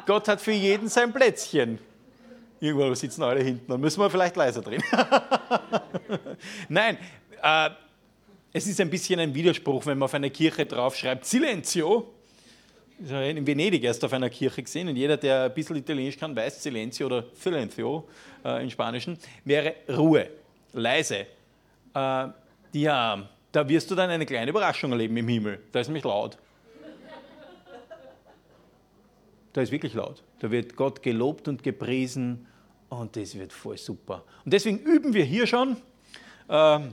Gott 0.07 0.27
hat 0.29 0.41
für 0.41 0.53
jeden 0.53 0.89
sein 0.89 1.13
Plätzchen. 1.13 1.79
Irgendwo 2.59 2.95
sitzen 2.95 3.23
alle 3.23 3.43
hinten, 3.43 3.71
dann 3.71 3.79
müssen 3.79 4.01
wir 4.01 4.09
vielleicht 4.09 4.35
leiser 4.35 4.63
drehen. 4.63 4.83
Nein, 6.71 6.97
äh, 7.43 7.69
es 8.51 8.67
ist 8.67 8.81
ein 8.81 8.89
bisschen 8.89 9.21
ein 9.21 9.35
Widerspruch, 9.35 9.85
wenn 9.85 9.99
man 9.99 10.07
auf 10.07 10.15
einer 10.15 10.31
Kirche 10.31 10.65
draufschreibt, 10.65 11.27
Silenzio. 11.27 12.15
Ich 13.05 13.13
habe 13.13 13.29
in 13.29 13.47
Venedig 13.47 13.85
erst 13.85 14.03
auf 14.07 14.13
einer 14.15 14.31
Kirche 14.31 14.63
gesehen 14.63 14.89
und 14.89 14.97
jeder, 14.97 15.19
der 15.19 15.43
ein 15.43 15.53
bisschen 15.53 15.77
Italienisch 15.77 16.17
kann, 16.17 16.35
weiß 16.35 16.63
Silenzio 16.63 17.09
oder 17.09 17.27
Silenzio 17.35 18.09
äh, 18.43 18.63
im 18.63 18.71
Spanischen, 18.71 19.19
wäre 19.45 19.75
Ruhe, 19.87 20.31
leise. 20.73 21.27
Äh, 21.95 22.29
ja, 22.73 23.29
da 23.55 23.69
wirst 23.69 23.89
du 23.91 23.95
dann 23.95 24.11
eine 24.11 24.27
kleine 24.27 24.51
Überraschung 24.51 24.91
erleben 24.91 25.17
im 25.17 25.29
Himmel. 25.29 25.61
Da 25.71 25.81
ist 25.81 25.87
nämlich 25.87 26.05
laut. 26.05 26.37
Da 29.53 29.63
ist 29.63 29.71
wirklich 29.71 29.95
laut. 29.95 30.25
Da 30.41 30.51
wird 30.51 30.75
Gott 30.75 31.01
gelobt 31.03 31.47
und 31.47 31.63
gepriesen 31.63 32.49
und 32.89 33.15
das 33.15 33.39
wird 33.39 33.53
voll 33.53 33.79
super. 33.79 34.25
Und 34.45 34.53
deswegen 34.53 34.79
üben 34.79 35.15
wir 35.15 35.25
hier 35.25 35.47
schon 35.47 35.77
Ähm, 36.49 36.93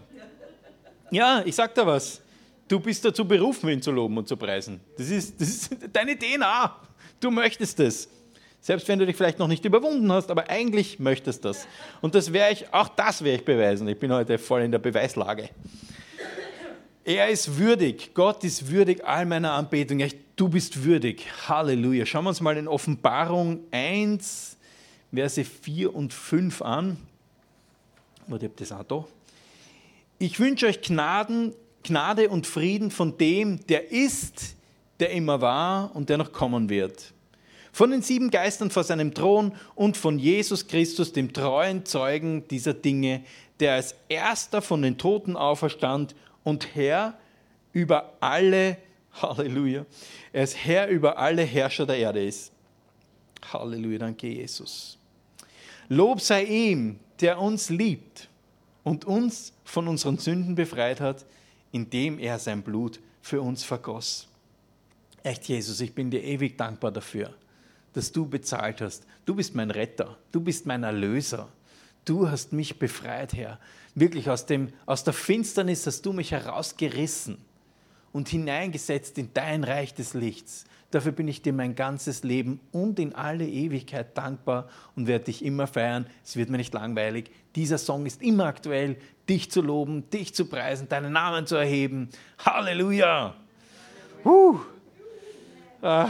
ja, 1.09 1.41
ich 1.43 1.55
sag 1.55 1.75
dir 1.75 1.85
was. 1.85 2.21
Du 2.67 2.79
bist 2.79 3.03
dazu 3.03 3.27
berufen, 3.27 3.67
ihn 3.69 3.81
zu 3.81 3.91
loben 3.91 4.17
und 4.17 4.27
zu 4.27 4.37
preisen. 4.37 4.79
Das 4.97 5.09
ist, 5.09 5.41
das 5.41 5.49
ist 5.49 5.77
deine 5.93 6.17
DNA. 6.17 6.77
Du 7.19 7.31
möchtest 7.31 7.79
es. 7.81 8.07
Selbst 8.61 8.87
wenn 8.87 8.99
du 8.99 9.05
dich 9.07 9.17
vielleicht 9.17 9.39
noch 9.39 9.47
nicht 9.47 9.65
überwunden 9.65 10.09
hast, 10.11 10.29
aber 10.29 10.49
eigentlich 10.49 10.99
möchtest 10.99 11.43
du 11.43 11.49
das. 11.49 11.67
Und 11.99 12.13
das 12.13 12.31
werde 12.31 12.53
ich, 12.53 12.73
auch 12.73 12.87
das 12.87 13.23
werde 13.23 13.39
ich 13.39 13.45
beweisen. 13.45 13.87
Ich 13.87 13.99
bin 13.99 14.13
heute 14.13 14.37
voll 14.37 14.61
in 14.61 14.71
der 14.71 14.79
Beweislage. 14.79 15.49
Er 17.03 17.29
ist 17.29 17.57
würdig. 17.57 18.11
Gott 18.13 18.43
ist 18.43 18.69
würdig 18.69 19.03
all 19.03 19.25
meiner 19.25 19.53
Anbetung. 19.53 19.99
Ja, 19.99 20.07
du 20.35 20.49
bist 20.49 20.83
würdig. 20.83 21.25
Halleluja. 21.47 22.05
Schauen 22.05 22.25
wir 22.25 22.29
uns 22.29 22.41
mal 22.41 22.57
in 22.57 22.67
Offenbarung 22.67 23.61
1, 23.71 24.57
Verse 25.11 25.43
4 25.43 25.95
und 25.95 26.13
5 26.13 26.61
an. 26.61 26.97
Warte, 28.27 28.45
ich 28.45 28.51
das 28.55 28.71
auch 28.71 28.83
da. 28.83 29.05
Ich 30.19 30.39
wünsche 30.39 30.67
euch 30.67 30.81
Gnaden, 30.81 31.55
Gnade 31.83 32.29
und 32.29 32.45
Frieden 32.45 32.91
von 32.91 33.17
dem, 33.17 33.65
der 33.65 33.91
ist, 33.91 34.55
der 34.99 35.09
immer 35.09 35.41
war 35.41 35.95
und 35.95 36.09
der 36.09 36.19
noch 36.19 36.31
kommen 36.31 36.69
wird. 36.69 37.13
Von 37.73 37.89
den 37.89 38.03
sieben 38.03 38.29
Geistern 38.29 38.69
vor 38.69 38.83
seinem 38.83 39.15
Thron 39.15 39.53
und 39.73 39.97
von 39.97 40.19
Jesus 40.19 40.67
Christus, 40.67 41.13
dem 41.13 41.33
treuen 41.33 41.83
Zeugen 41.85 42.47
dieser 42.47 42.75
Dinge, 42.75 43.23
der 43.59 43.73
als 43.73 43.95
erster 44.09 44.61
von 44.61 44.83
den 44.83 44.99
Toten 44.99 45.35
auferstand 45.35 46.13
und 46.43 46.75
Herr 46.75 47.17
über 47.73 48.13
alle, 48.19 48.77
Halleluja, 49.21 49.85
er 50.31 50.43
ist 50.43 50.57
Herr 50.57 50.87
über 50.87 51.17
alle 51.17 51.43
Herrscher 51.43 51.85
der 51.85 51.97
Erde 51.97 52.25
ist. 52.25 52.51
Halleluja, 53.51 53.99
danke 53.99 54.27
Jesus. 54.27 54.97
Lob 55.89 56.21
sei 56.21 56.43
ihm, 56.43 56.99
der 57.19 57.39
uns 57.39 57.69
liebt 57.69 58.29
und 58.83 59.05
uns 59.05 59.53
von 59.63 59.87
unseren 59.87 60.17
Sünden 60.17 60.55
befreit 60.55 61.01
hat, 61.01 61.25
indem 61.71 62.19
er 62.19 62.39
sein 62.39 62.61
Blut 62.61 62.99
für 63.21 63.41
uns 63.41 63.63
vergoss. 63.63 64.27
Echt, 65.23 65.47
Jesus, 65.47 65.81
ich 65.81 65.93
bin 65.93 66.09
dir 66.09 66.23
ewig 66.23 66.57
dankbar 66.57 66.91
dafür, 66.91 67.33
dass 67.93 68.11
du 68.11 68.25
bezahlt 68.25 68.81
hast. 68.81 69.05
Du 69.25 69.35
bist 69.35 69.53
mein 69.53 69.69
Retter, 69.69 70.17
du 70.31 70.41
bist 70.41 70.65
mein 70.65 70.83
Erlöser. 70.83 71.49
Du 72.05 72.27
hast 72.27 72.51
mich 72.51 72.79
befreit, 72.79 73.33
Herr. 73.33 73.59
Wirklich 73.93 74.29
aus, 74.29 74.45
dem, 74.45 74.69
aus 74.85 75.03
der 75.03 75.13
Finsternis 75.13 75.85
hast 75.85 76.05
du 76.05 76.13
mich 76.13 76.31
herausgerissen 76.31 77.37
und 78.13 78.29
hineingesetzt 78.29 79.17
in 79.17 79.33
dein 79.33 79.63
Reich 79.63 79.93
des 79.93 80.13
Lichts. 80.13 80.65
Dafür 80.91 81.13
bin 81.13 81.27
ich 81.29 81.41
dir 81.41 81.53
mein 81.53 81.75
ganzes 81.75 82.23
Leben 82.23 82.59
und 82.73 82.99
in 82.99 83.15
alle 83.15 83.47
Ewigkeit 83.47 84.17
dankbar 84.17 84.67
und 84.95 85.07
werde 85.07 85.25
dich 85.25 85.43
immer 85.43 85.67
feiern. 85.67 86.05
Es 86.23 86.35
wird 86.35 86.49
mir 86.49 86.57
nicht 86.57 86.73
langweilig. 86.73 87.31
Dieser 87.55 87.77
Song 87.77 88.05
ist 88.05 88.21
immer 88.21 88.45
aktuell, 88.45 88.97
dich 89.29 89.49
zu 89.49 89.61
loben, 89.61 90.09
dich 90.09 90.35
zu 90.35 90.45
preisen, 90.45 90.89
deinen 90.89 91.13
Namen 91.13 91.47
zu 91.47 91.55
erheben. 91.55 92.09
Halleluja! 92.39 93.35
Uh. 94.25 94.59
Ah, 95.81 96.09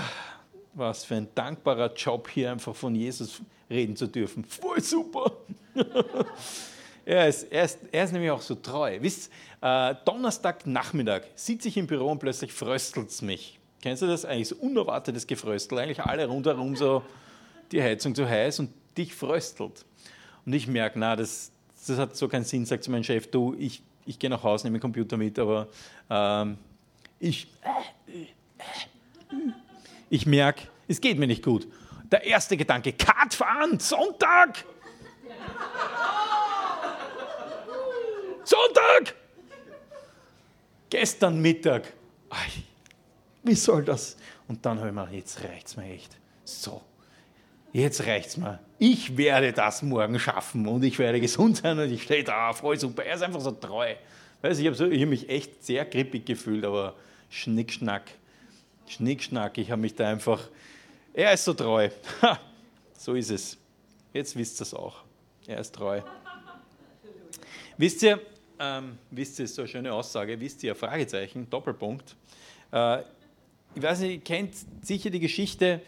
was 0.74 1.06
für 1.06 1.16
ein 1.16 1.28
dankbarer 1.34 1.94
Job 1.94 2.28
hier 2.30 2.52
einfach 2.52 2.76
von 2.76 2.96
Jesus 2.96 3.42
reden 3.70 3.96
zu 3.96 4.08
dürfen. 4.08 4.44
Voll 4.44 4.82
super! 4.82 5.32
er, 7.12 7.28
ist, 7.28 7.44
er, 7.52 7.66
ist, 7.66 7.80
er 7.92 8.04
ist 8.06 8.14
nämlich 8.14 8.32
auch 8.32 8.42
so 8.42 8.56
treu. 8.56 8.98
Wisst, 9.02 9.32
äh, 9.62 9.96
Donnerstagnachmittag 10.06 11.24
sitze 11.36 11.68
ich 11.68 11.76
im 11.76 11.86
Büro 11.86 12.10
und 12.10 12.20
plötzlich 12.20 12.54
fröstelt 12.54 13.10
es 13.10 13.22
mich. 13.22 13.60
Kennst 13.82 14.02
du 14.02 14.08
das? 14.08 14.24
Eigentlich 14.24 14.48
so 14.48 14.56
unerwartetes 14.56 15.28
Gefröstel. 15.28 15.78
Eigentlich 15.78 16.00
alle 16.00 16.26
rundherum 16.26 16.76
so 16.76 17.04
die 17.72 17.82
Heizung 17.82 18.16
zu 18.16 18.28
heiß 18.28 18.60
und 18.60 18.72
dich 18.98 19.14
fröstelt. 19.14 19.86
Und 20.46 20.54
ich 20.54 20.68
merke, 20.68 21.00
na, 21.00 21.16
das, 21.18 21.52
das 21.86 21.98
hat 21.98 22.16
so 22.16 22.30
keinen 22.30 22.46
Sinn, 22.46 22.66
sagt 22.66 22.86
zu 22.86 22.92
meinem 22.92 23.04
Chef, 23.04 23.30
du, 23.30 23.56
ich, 23.60 23.82
ich 24.06 24.18
gehe 24.18 24.30
nach 24.30 24.44
Hause, 24.44 24.68
nehme 24.68 24.78
den 24.78 24.82
Computer 24.82 25.18
mit, 25.18 25.38
aber 25.38 25.68
ähm, 26.10 26.58
ich, 27.20 27.48
ich 30.10 30.26
merke, 30.26 30.68
es 30.88 31.02
geht 31.02 31.20
mir 31.20 31.28
nicht 31.28 31.44
gut. 31.44 31.68
Der 32.10 32.24
erste 32.24 32.56
Gedanke, 32.56 32.94
Kart 32.94 33.34
fahren, 33.34 33.80
Sonntag! 33.80 34.64
Sonntag! 38.44 39.16
Gestern 40.90 41.42
Mittag, 41.42 41.94
wie 43.44 43.56
soll 43.56 43.84
das? 43.84 44.18
Und 44.48 44.66
dann 44.66 44.78
habe 44.80 44.90
ich 44.90 44.94
mir 44.94 45.10
jetzt 45.12 45.44
reicht 45.44 45.68
es 45.68 45.78
mir 45.78 45.86
echt. 45.94 46.18
So, 46.44 46.82
jetzt 47.72 48.06
reicht 48.06 48.30
es 48.30 48.38
mir. 48.38 48.60
Ich 48.78 49.16
werde 49.16 49.54
das 49.54 49.82
morgen 49.84 50.20
schaffen 50.20 50.68
und 50.68 50.84
ich 50.84 51.00
werde 51.00 51.22
gesund 51.22 51.58
sein 51.58 51.80
und 51.80 51.92
ich 51.92 52.04
stehe 52.04 52.24
da, 52.24 52.52
voll 52.52 52.78
super. 52.78 53.06
Er 53.06 53.16
ist 53.16 53.22
einfach 53.22 53.40
so 53.40 53.52
treu. 53.52 53.94
Weißt, 54.42 54.60
ich 54.60 54.66
habe 54.66 54.76
so, 54.76 54.86
hab 54.86 55.08
mich 55.08 55.30
echt 55.30 55.64
sehr 55.64 55.86
grippig 55.86 56.26
gefühlt, 56.26 56.66
aber 56.66 56.96
Schnickschnack, 57.30 58.12
Schnickschnack, 58.88 59.58
ich 59.58 59.72
habe 59.72 59.82
mich 59.82 59.96
da 59.96 60.10
einfach, 60.10 60.50
er 61.14 61.34
ist 61.34 61.46
so 61.46 61.54
treu. 61.54 61.90
Ha, 62.22 62.40
so 62.98 63.14
ist 63.14 63.32
es. 63.32 63.58
Jetzt 64.14 64.36
wisst 64.36 64.60
ihr 64.60 64.64
es 64.64 64.74
auch. 64.74 65.04
Er 65.48 65.60
ist 65.60 65.74
treu. 65.74 66.02
Wisst 67.82 68.04
ihr, 68.04 68.22
ähm, 68.60 69.00
wisst 69.10 69.40
ihr, 69.40 69.48
so 69.48 69.64
eine 69.64 69.68
schöne 69.68 69.92
Aussage, 69.92 70.40
wisst 70.40 70.62
ihr, 70.62 70.76
Fragezeichen, 70.76 71.50
Doppelpunkt. 71.50 72.16
Äh, 72.72 73.00
ich 73.74 73.82
weiß 73.82 74.02
nicht, 74.02 74.12
ihr 74.12 74.20
kennt 74.20 74.54
sicher 74.84 75.10
die 75.10 75.20
Geschichte, 75.20 75.82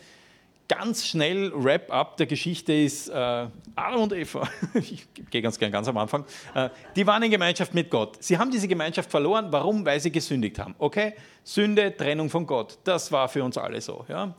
ganz 0.67 1.05
schnell 1.05 1.51
Wrap-up 1.53 2.17
der 2.17 2.25
Geschichte 2.25 2.73
ist 2.73 3.09
äh, 3.09 3.13
Adam 3.13 4.01
und 4.01 4.11
Eva, 4.11 4.49
ich 4.73 5.05
gehe 5.29 5.43
ganz 5.43 5.59
gern 5.59 5.71
ganz 5.71 5.87
am 5.87 5.97
Anfang, 5.97 6.25
äh, 6.55 6.69
die 6.95 7.05
waren 7.05 7.21
in 7.21 7.29
Gemeinschaft 7.29 7.75
mit 7.75 7.91
Gott. 7.91 8.23
Sie 8.23 8.39
haben 8.39 8.49
diese 8.49 8.67
Gemeinschaft 8.67 9.11
verloren, 9.11 9.49
warum? 9.51 9.85
Weil 9.85 9.99
sie 9.99 10.11
gesündigt 10.11 10.57
haben. 10.57 10.73
Okay? 10.79 11.13
Sünde, 11.43 11.95
Trennung 11.95 12.27
von 12.27 12.47
Gott, 12.47 12.79
das 12.85 13.11
war 13.11 13.29
für 13.29 13.43
uns 13.43 13.55
alle 13.55 13.79
so. 13.79 14.03
Ja? 14.09 14.33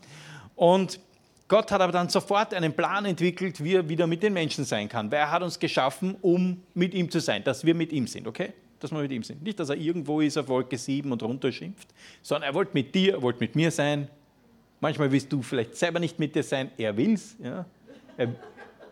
Und 0.56 0.98
Gott 1.48 1.70
hat 1.70 1.80
aber 1.80 1.92
dann 1.92 2.08
sofort 2.08 2.54
einen 2.54 2.72
Plan 2.72 3.04
entwickelt, 3.04 3.62
wie 3.62 3.74
er 3.74 3.88
wieder 3.88 4.06
mit 4.06 4.22
den 4.22 4.32
Menschen 4.32 4.64
sein 4.64 4.88
kann, 4.88 5.10
weil 5.10 5.18
er 5.18 5.30
hat 5.30 5.42
uns 5.42 5.58
geschaffen, 5.58 6.16
um 6.22 6.62
mit 6.72 6.94
ihm 6.94 7.10
zu 7.10 7.20
sein, 7.20 7.44
dass 7.44 7.64
wir 7.64 7.74
mit 7.74 7.92
ihm 7.92 8.06
sind, 8.06 8.26
okay? 8.26 8.52
dass 8.84 8.92
wir 8.92 9.00
mit 9.00 9.12
ihm 9.12 9.22
sind. 9.22 9.42
Nicht, 9.42 9.58
dass 9.58 9.70
er 9.70 9.76
irgendwo 9.76 10.20
ist 10.20 10.36
auf 10.36 10.46
Wolke 10.48 10.76
7 10.76 11.10
und 11.10 11.22
runterschimpft, 11.22 11.88
sondern 12.20 12.50
er 12.50 12.54
wollte 12.54 12.72
mit 12.74 12.94
dir, 12.94 13.14
er 13.14 13.22
wollte 13.22 13.40
mit 13.40 13.56
mir 13.56 13.70
sein. 13.70 14.08
Manchmal 14.80 15.10
willst 15.10 15.32
du 15.32 15.40
vielleicht 15.40 15.74
selber 15.76 16.00
nicht 16.00 16.18
mit 16.18 16.34
dir 16.34 16.42
sein, 16.42 16.70
er 16.76 16.94
will's. 16.94 17.34
Ja? 17.42 17.64
Er, 18.18 18.34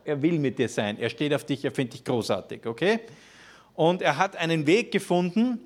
er 0.04 0.22
will 0.22 0.38
mit 0.38 0.58
dir 0.58 0.68
sein, 0.68 0.98
er 0.98 1.10
steht 1.10 1.34
auf 1.34 1.44
dich, 1.44 1.62
er 1.64 1.72
findet 1.72 1.94
dich 1.94 2.04
großartig, 2.04 2.66
okay? 2.66 3.00
Und 3.74 4.00
er 4.00 4.16
hat 4.16 4.34
einen 4.36 4.66
Weg 4.66 4.92
gefunden, 4.92 5.60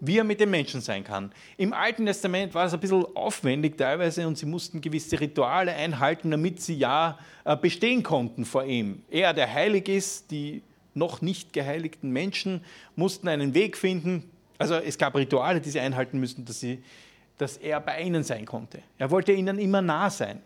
wie 0.00 0.18
er 0.18 0.24
mit 0.24 0.40
den 0.40 0.50
Menschen 0.50 0.80
sein 0.80 1.04
kann. 1.04 1.32
Im 1.56 1.72
Alten 1.72 2.06
Testament 2.06 2.54
war 2.54 2.66
es 2.66 2.74
ein 2.74 2.80
bisschen 2.80 3.04
aufwendig 3.16 3.76
teilweise 3.76 4.26
und 4.26 4.38
sie 4.38 4.46
mussten 4.46 4.80
gewisse 4.80 5.20
Rituale 5.20 5.72
einhalten, 5.72 6.30
damit 6.30 6.60
sie 6.60 6.76
ja 6.76 7.18
äh, 7.44 7.56
bestehen 7.56 8.02
konnten 8.02 8.44
vor 8.44 8.64
ihm. 8.64 9.02
Er, 9.10 9.34
der 9.34 9.52
heilig 9.52 9.88
ist, 9.88 10.30
die 10.30 10.62
noch 10.94 11.20
nicht 11.20 11.52
geheiligten 11.52 12.10
Menschen 12.10 12.62
mussten 12.96 13.28
einen 13.28 13.54
Weg 13.54 13.76
finden. 13.76 14.30
Also 14.58 14.74
es 14.74 14.98
gab 14.98 15.14
Rituale, 15.14 15.60
die 15.60 15.70
sie 15.70 15.80
einhalten 15.80 16.18
müssten, 16.18 16.44
dass, 16.44 16.60
sie, 16.60 16.82
dass 17.38 17.56
er 17.56 17.80
bei 17.80 18.02
ihnen 18.02 18.24
sein 18.24 18.44
konnte. 18.44 18.82
Er 18.98 19.10
wollte 19.10 19.32
ihnen 19.32 19.58
immer 19.58 19.82
nah 19.82 20.10
sein. 20.10 20.42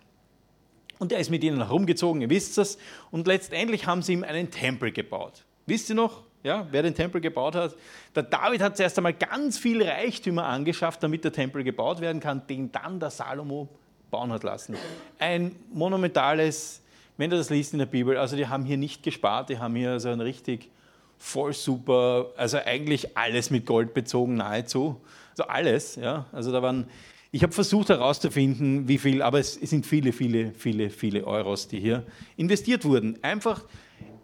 Und 0.98 1.10
er 1.10 1.18
ist 1.18 1.30
mit 1.30 1.42
ihnen 1.42 1.56
herumgezogen, 1.56 2.22
ihr 2.22 2.30
wisst 2.30 2.58
es. 2.58 2.78
Und 3.10 3.26
letztendlich 3.26 3.86
haben 3.86 4.02
sie 4.02 4.12
ihm 4.12 4.22
einen 4.22 4.50
Tempel 4.50 4.92
gebaut. 4.92 5.44
Wisst 5.66 5.88
ihr 5.88 5.96
noch, 5.96 6.22
ja, 6.42 6.66
wer 6.70 6.82
den 6.82 6.94
Tempel 6.94 7.20
gebaut 7.20 7.54
hat? 7.54 7.74
Der 8.14 8.24
David 8.24 8.60
hat 8.60 8.76
zuerst 8.76 8.96
einmal 8.98 9.14
ganz 9.14 9.58
viel 9.58 9.82
Reichtümer 9.82 10.44
angeschafft, 10.46 11.02
damit 11.02 11.24
der 11.24 11.32
Tempel 11.32 11.64
gebaut 11.64 12.00
werden 12.00 12.20
kann, 12.20 12.46
den 12.46 12.70
dann 12.72 12.98
der 13.00 13.10
Salomo 13.10 13.68
bauen 14.10 14.32
hat 14.32 14.42
lassen. 14.42 14.76
Ein 15.18 15.56
monumentales 15.72 16.82
wenn 17.16 17.30
du 17.30 17.36
das 17.36 17.50
liest 17.50 17.72
in 17.72 17.78
der 17.78 17.86
Bibel, 17.86 18.16
also 18.16 18.36
die 18.36 18.48
haben 18.48 18.64
hier 18.64 18.76
nicht 18.76 19.02
gespart, 19.02 19.50
die 19.50 19.58
haben 19.58 19.76
hier 19.76 20.00
so 20.00 20.08
ein 20.08 20.20
richtig 20.20 20.70
voll 21.18 21.52
super, 21.52 22.32
also 22.36 22.58
eigentlich 22.58 23.16
alles 23.16 23.50
mit 23.50 23.66
Gold 23.66 23.94
bezogen 23.94 24.36
nahezu. 24.36 25.00
Also 25.30 25.44
alles, 25.44 25.96
ja. 25.96 26.26
Also 26.32 26.50
da 26.50 26.62
waren, 26.62 26.86
ich 27.30 27.42
habe 27.42 27.52
versucht 27.52 27.90
herauszufinden, 27.90 28.88
wie 28.88 28.98
viel, 28.98 29.22
aber 29.22 29.38
es 29.38 29.54
sind 29.54 29.86
viele, 29.86 30.12
viele, 30.12 30.52
viele, 30.52 30.90
viele 30.90 31.24
Euros, 31.24 31.68
die 31.68 31.78
hier 31.78 32.04
investiert 32.36 32.84
wurden. 32.84 33.22
Einfach 33.22 33.62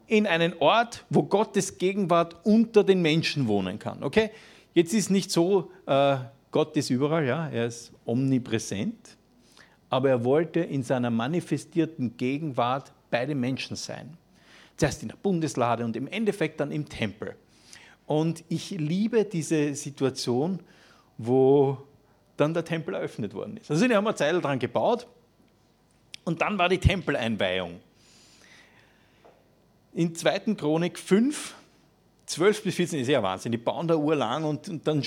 in 0.09 0.27
einen 0.27 0.55
Ort, 0.59 1.05
wo 1.11 1.23
Gottes 1.23 1.79
Gegenwart 1.79 2.37
unter 2.45 2.83
den 2.83 3.03
Menschen 3.03 3.47
wohnen 3.47 3.79
kann. 3.79 4.03
Okay? 4.03 4.31
Jetzt 4.75 4.93
ist 4.93 5.11
nicht 5.11 5.31
so, 5.31 5.71
äh, 5.87 6.17
Gott 6.51 6.77
ist 6.77 6.91
überall, 6.91 7.27
ja, 7.27 7.49
er 7.49 7.67
ist 7.67 7.93
omnipräsent 8.05 9.19
aber 9.91 10.11
er 10.11 10.25
wollte 10.25 10.61
in 10.61 10.83
seiner 10.83 11.11
manifestierten 11.11 12.17
Gegenwart 12.17 12.93
bei 13.11 13.25
den 13.27 13.41
Menschen 13.41 13.77
sein. 13.77 14.17
Zuerst 14.77 15.03
in 15.03 15.09
der 15.09 15.17
Bundeslade 15.17 15.85
und 15.85 15.97
im 15.97 16.07
Endeffekt 16.07 16.61
dann 16.61 16.71
im 16.71 16.89
Tempel. 16.89 17.35
Und 18.07 18.45
ich 18.49 18.71
liebe 18.71 19.25
diese 19.25 19.75
Situation, 19.75 20.61
wo 21.17 21.79
dann 22.37 22.55
der 22.55 22.65
Tempel 22.65 22.95
eröffnet 22.95 23.35
worden 23.35 23.57
ist. 23.57 23.71
Also 23.71 23.87
die 23.89 23.95
haben 23.95 24.07
eine 24.07 24.15
Zeit 24.15 24.35
daran 24.35 24.59
gebaut 24.59 25.07
und 26.25 26.41
dann 26.41 26.59
war 26.59 26.69
die 26.69 26.79
Tempeleinweihung. 26.79 27.81
In 29.93 30.15
2. 30.15 30.55
Chronik 30.55 30.99
5 30.99 31.55
12 32.29 32.63
bis 32.63 32.75
14 32.75 33.01
ist 33.01 33.09
ja 33.09 33.23
Wahnsinn. 33.23 33.53
Die 33.53 33.59
bauen 33.59 33.89
da 33.89 33.97
Uhr 33.97 34.15
lang 34.15 34.45
und, 34.45 34.69
dann, 34.87 35.03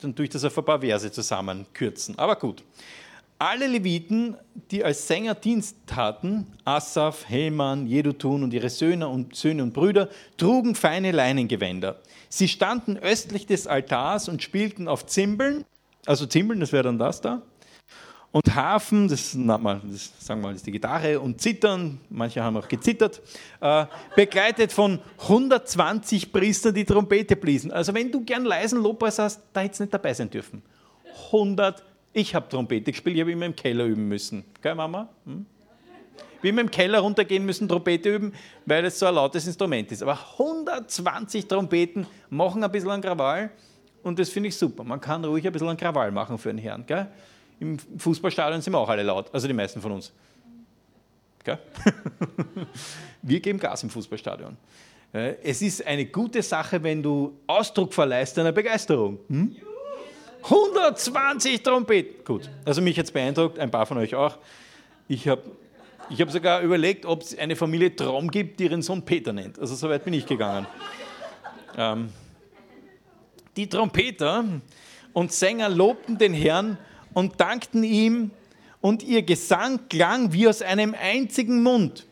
dann 0.00 0.14
ich 0.18 0.30
das 0.30 0.44
auf 0.44 0.56
ein 0.56 0.64
paar 0.64 0.80
Verse 0.80 1.12
zusammenkürzen. 1.12 2.18
Aber 2.18 2.36
gut. 2.36 2.64
Alle 3.38 3.66
Leviten, 3.66 4.34
die 4.70 4.82
als 4.82 5.06
Sänger 5.06 5.34
Dienst 5.34 5.76
taten, 5.86 6.46
Asaf, 6.64 7.28
Heman, 7.28 7.86
Jedutun 7.86 8.42
und 8.42 8.54
ihre 8.54 8.70
Söhne 8.70 9.08
und, 9.08 9.36
Söhne 9.36 9.62
und 9.62 9.74
Brüder, 9.74 10.08
trugen 10.38 10.74
feine 10.74 11.12
Leinengewänder. 11.12 12.00
Sie 12.30 12.48
standen 12.48 12.96
östlich 12.96 13.44
des 13.44 13.66
Altars 13.66 14.30
und 14.30 14.42
spielten 14.42 14.88
auf 14.88 15.04
Zimbeln, 15.04 15.66
also 16.06 16.24
Zimbeln, 16.24 16.60
das 16.60 16.72
wäre 16.72 16.84
dann 16.84 16.98
das 16.98 17.20
da, 17.20 17.42
und 18.36 18.54
Hafen, 18.54 19.08
das, 19.08 19.34
das 19.34 20.12
sagen 20.18 20.42
wir 20.42 20.48
mal, 20.48 20.54
ist 20.54 20.66
die 20.66 20.70
Gitarre, 20.70 21.18
und 21.18 21.40
Zittern, 21.40 21.98
manche 22.10 22.42
haben 22.42 22.54
auch 22.58 22.68
gezittert, 22.68 23.22
äh, 23.62 23.86
begleitet 24.14 24.72
von 24.72 25.00
120 25.22 26.30
Priestern, 26.30 26.74
die 26.74 26.84
Trompete 26.84 27.34
bliesen. 27.34 27.72
Also 27.72 27.94
wenn 27.94 28.12
du 28.12 28.22
gern 28.22 28.44
leisen 28.44 28.82
Lobpreis 28.82 29.18
hast, 29.18 29.40
da 29.54 29.62
hättest 29.62 29.80
du 29.80 29.84
nicht 29.84 29.94
dabei 29.94 30.12
sein 30.12 30.28
dürfen. 30.28 30.62
100 31.28 31.82
ich 32.12 32.34
habe 32.34 32.46
Trompete 32.46 32.92
gespielt, 32.92 33.16
ich 33.16 33.22
habe 33.22 33.32
immer 33.32 33.46
im 33.46 33.56
Keller 33.56 33.86
üben 33.86 34.06
müssen. 34.06 34.44
Gell, 34.60 34.74
Mama? 34.74 35.08
Hm? 35.24 35.46
Wir 36.42 36.52
haben 36.52 36.58
im 36.58 36.70
Keller 36.70 36.98
runtergehen 36.98 37.44
müssen, 37.46 37.66
Trompete 37.66 38.14
üben, 38.14 38.34
weil 38.66 38.84
es 38.84 38.98
so 38.98 39.06
ein 39.06 39.14
lautes 39.14 39.46
Instrument 39.46 39.92
ist. 39.92 40.02
Aber 40.02 40.18
120 40.32 41.46
Trompeten 41.46 42.06
machen 42.28 42.62
ein 42.62 42.70
bisschen 42.70 42.90
an 42.90 43.00
Krawall 43.00 43.50
und 44.02 44.18
das 44.18 44.28
finde 44.28 44.50
ich 44.50 44.56
super. 44.56 44.84
Man 44.84 45.00
kann 45.00 45.24
ruhig 45.24 45.46
ein 45.46 45.52
bisschen 45.52 45.68
an 45.68 45.76
Krawall 45.78 46.12
machen 46.12 46.36
für 46.36 46.50
einen 46.50 46.58
Herrn. 46.58 46.84
Gell? 46.86 47.06
Im 47.58 47.78
Fußballstadion 47.78 48.60
sind 48.60 48.72
wir 48.72 48.78
auch 48.78 48.88
alle 48.88 49.02
laut, 49.02 49.32
also 49.32 49.46
die 49.46 49.54
meisten 49.54 49.80
von 49.80 49.92
uns. 49.92 50.12
Gell? 51.44 51.58
wir 53.22 53.40
geben 53.40 53.58
Gas 53.58 53.82
im 53.82 53.90
Fußballstadion. 53.90 54.56
Äh, 55.12 55.36
es 55.42 55.62
ist 55.62 55.86
eine 55.86 56.06
gute 56.06 56.42
Sache, 56.42 56.82
wenn 56.82 57.02
du 57.02 57.38
Ausdruck 57.46 57.94
verleihst 57.94 58.36
deiner 58.36 58.52
Begeisterung. 58.52 59.18
Hm? 59.28 59.56
120 60.42 61.62
Trompeten. 61.62 62.24
Gut, 62.24 62.50
also 62.64 62.82
mich 62.82 62.96
jetzt 62.96 63.12
beeindruckt, 63.12 63.58
ein 63.58 63.70
paar 63.70 63.86
von 63.86 63.98
euch 63.98 64.14
auch. 64.14 64.38
Ich 65.08 65.26
habe 65.26 65.42
ich 66.08 66.20
hab 66.20 66.30
sogar 66.30 66.60
überlegt, 66.60 67.04
ob 67.04 67.22
es 67.22 67.36
eine 67.36 67.56
Familie 67.56 67.94
Traum 67.94 68.30
gibt, 68.30 68.60
die 68.60 68.64
ihren 68.64 68.82
Sohn 68.82 69.04
Peter 69.04 69.32
nennt. 69.32 69.58
Also 69.58 69.74
so 69.74 69.88
weit 69.88 70.04
bin 70.04 70.14
ich 70.14 70.26
gegangen. 70.26 70.66
Ähm, 71.76 72.10
die 73.56 73.68
Trompeter 73.68 74.44
und 75.12 75.32
Sänger 75.32 75.68
lobten 75.68 76.18
den 76.18 76.34
Herrn 76.34 76.78
und 77.16 77.40
dankten 77.40 77.82
ihm 77.82 78.30
und 78.82 79.02
ihr 79.02 79.22
Gesang 79.22 79.88
klang 79.88 80.34
wie 80.34 80.48
aus 80.48 80.60
einem 80.60 80.94
einzigen 80.94 81.62
Mund. 81.62 82.04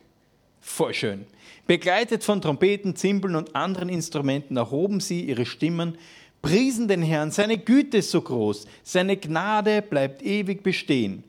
Voll 0.63 0.95
schön. 0.95 1.27
Begleitet 1.67 2.25
von 2.25 2.41
Trompeten, 2.41 2.97
Zimbeln 2.97 3.37
und 3.37 3.55
anderen 3.55 3.91
Instrumenten 3.91 4.57
erhoben 4.57 5.01
sie 5.01 5.21
ihre 5.21 5.45
Stimmen 5.45 5.99
priesen 6.41 6.89
den 6.89 7.03
Herrn, 7.03 7.31
seine 7.31 7.59
Güte 7.59 7.99
ist 7.99 8.13
so 8.13 8.23
groß, 8.23 8.67
seine 8.83 9.19
Gnade 9.19 9.83
bleibt 9.83 10.23
ewig 10.23 10.63
bestehen. 10.63 11.23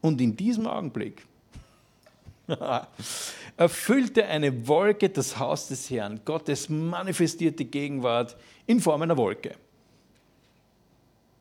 Und 0.00 0.20
in 0.20 0.36
diesem 0.36 0.66
Augenblick 0.66 1.22
erfüllte 3.56 4.26
eine 4.26 4.66
Wolke 4.66 5.08
das 5.08 5.38
Haus 5.38 5.68
des 5.68 5.88
Herrn, 5.88 6.20
Gottes 6.24 6.68
manifestierte 6.68 7.64
Gegenwart 7.64 8.36
in 8.66 8.80
Form 8.80 9.02
einer 9.02 9.16
Wolke. 9.16 9.54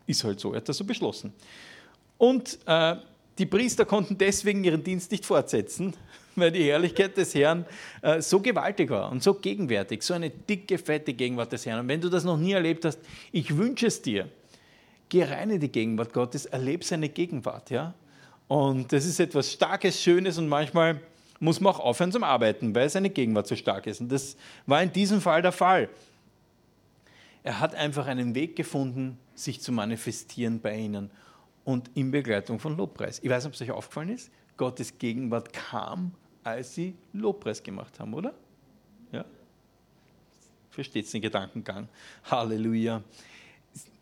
Ist 0.05 0.23
halt 0.23 0.39
so, 0.39 0.53
er 0.53 0.57
hat 0.57 0.69
das 0.69 0.77
so 0.77 0.83
beschlossen. 0.83 1.33
Und 2.19 2.59
äh, 2.65 2.97
die 3.37 3.45
Priester 3.45 3.85
konnten 3.85 4.17
deswegen 4.17 4.63
ihren 4.63 4.83
Dienst 4.83 5.09
nicht 5.09 5.25
fortsetzen, 5.25 5.95
weil 6.35 6.51
die 6.51 6.65
Herrlichkeit 6.65 7.17
des 7.17 7.33
Herrn 7.33 7.65
äh, 8.01 8.21
so 8.21 8.41
gewaltig 8.41 8.89
war 8.91 9.09
und 9.09 9.23
so 9.23 9.33
gegenwärtig, 9.33 10.03
so 10.03 10.13
eine 10.13 10.29
dicke, 10.29 10.77
fette 10.77 11.13
Gegenwart 11.13 11.51
des 11.51 11.65
Herrn. 11.65 11.79
Und 11.79 11.87
wenn 11.87 12.01
du 12.01 12.09
das 12.09 12.25
noch 12.25 12.37
nie 12.37 12.51
erlebt 12.51 12.85
hast, 12.85 12.99
ich 13.31 13.57
wünsche 13.57 13.87
es 13.87 14.01
dir. 14.01 14.27
Geh 15.07 15.23
rein 15.23 15.49
in 15.49 15.61
die 15.61 15.71
Gegenwart 15.71 16.13
Gottes, 16.13 16.45
erlebe 16.45 16.83
seine 16.83 17.07
Gegenwart. 17.07 17.69
Ja? 17.71 17.93
Und 18.49 18.91
das 18.91 19.05
ist 19.05 19.21
etwas 19.21 19.53
Starkes, 19.53 20.01
Schönes 20.01 20.37
und 20.37 20.49
manchmal 20.49 20.99
muss 21.39 21.61
man 21.61 21.73
auch 21.73 21.79
aufhören 21.79 22.11
zum 22.11 22.25
Arbeiten, 22.25 22.75
weil 22.75 22.89
seine 22.89 23.09
Gegenwart 23.09 23.47
so 23.47 23.55
stark 23.55 23.87
ist. 23.87 24.01
Und 24.01 24.11
das 24.11 24.35
war 24.65 24.83
in 24.83 24.91
diesem 24.91 25.21
Fall 25.21 25.41
der 25.41 25.53
Fall. 25.53 25.87
Er 27.43 27.61
hat 27.61 27.75
einfach 27.75 28.07
einen 28.07 28.35
Weg 28.35 28.57
gefunden, 28.57 29.17
sich 29.35 29.61
zu 29.61 29.71
manifestieren 29.71 30.59
bei 30.59 30.75
ihnen 30.75 31.09
und 31.69 31.91
in 31.93 32.09
Begleitung 32.09 32.57
von 32.57 32.75
Lobpreis. 32.75 33.19
Ich 33.21 33.29
weiß 33.29 33.43
nicht, 33.43 33.49
ob 33.49 33.53
es 33.53 33.61
euch 33.61 33.71
aufgefallen 33.71 34.09
ist. 34.09 34.31
Gottes 34.57 34.97
Gegenwart 34.97 35.53
kam, 35.53 36.13
als 36.43 36.73
sie 36.73 36.95
Lobpreis 37.13 37.61
gemacht 37.61 37.99
haben, 37.99 38.15
oder? 38.15 38.33
Ja? 39.11 39.23
Versteht 40.71 41.13
den 41.13 41.21
Gedankengang? 41.21 41.87
Halleluja. 42.23 43.03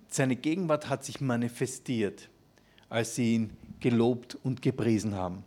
Seine 0.07 0.37
Gegenwart 0.37 0.87
hat 0.87 1.03
sich 1.03 1.19
manifestiert, 1.19 2.29
als 2.87 3.15
sie 3.15 3.35
ihn 3.35 3.49
gelobt 3.81 4.37
und 4.43 4.61
gepriesen 4.61 5.13
haben. 5.13 5.43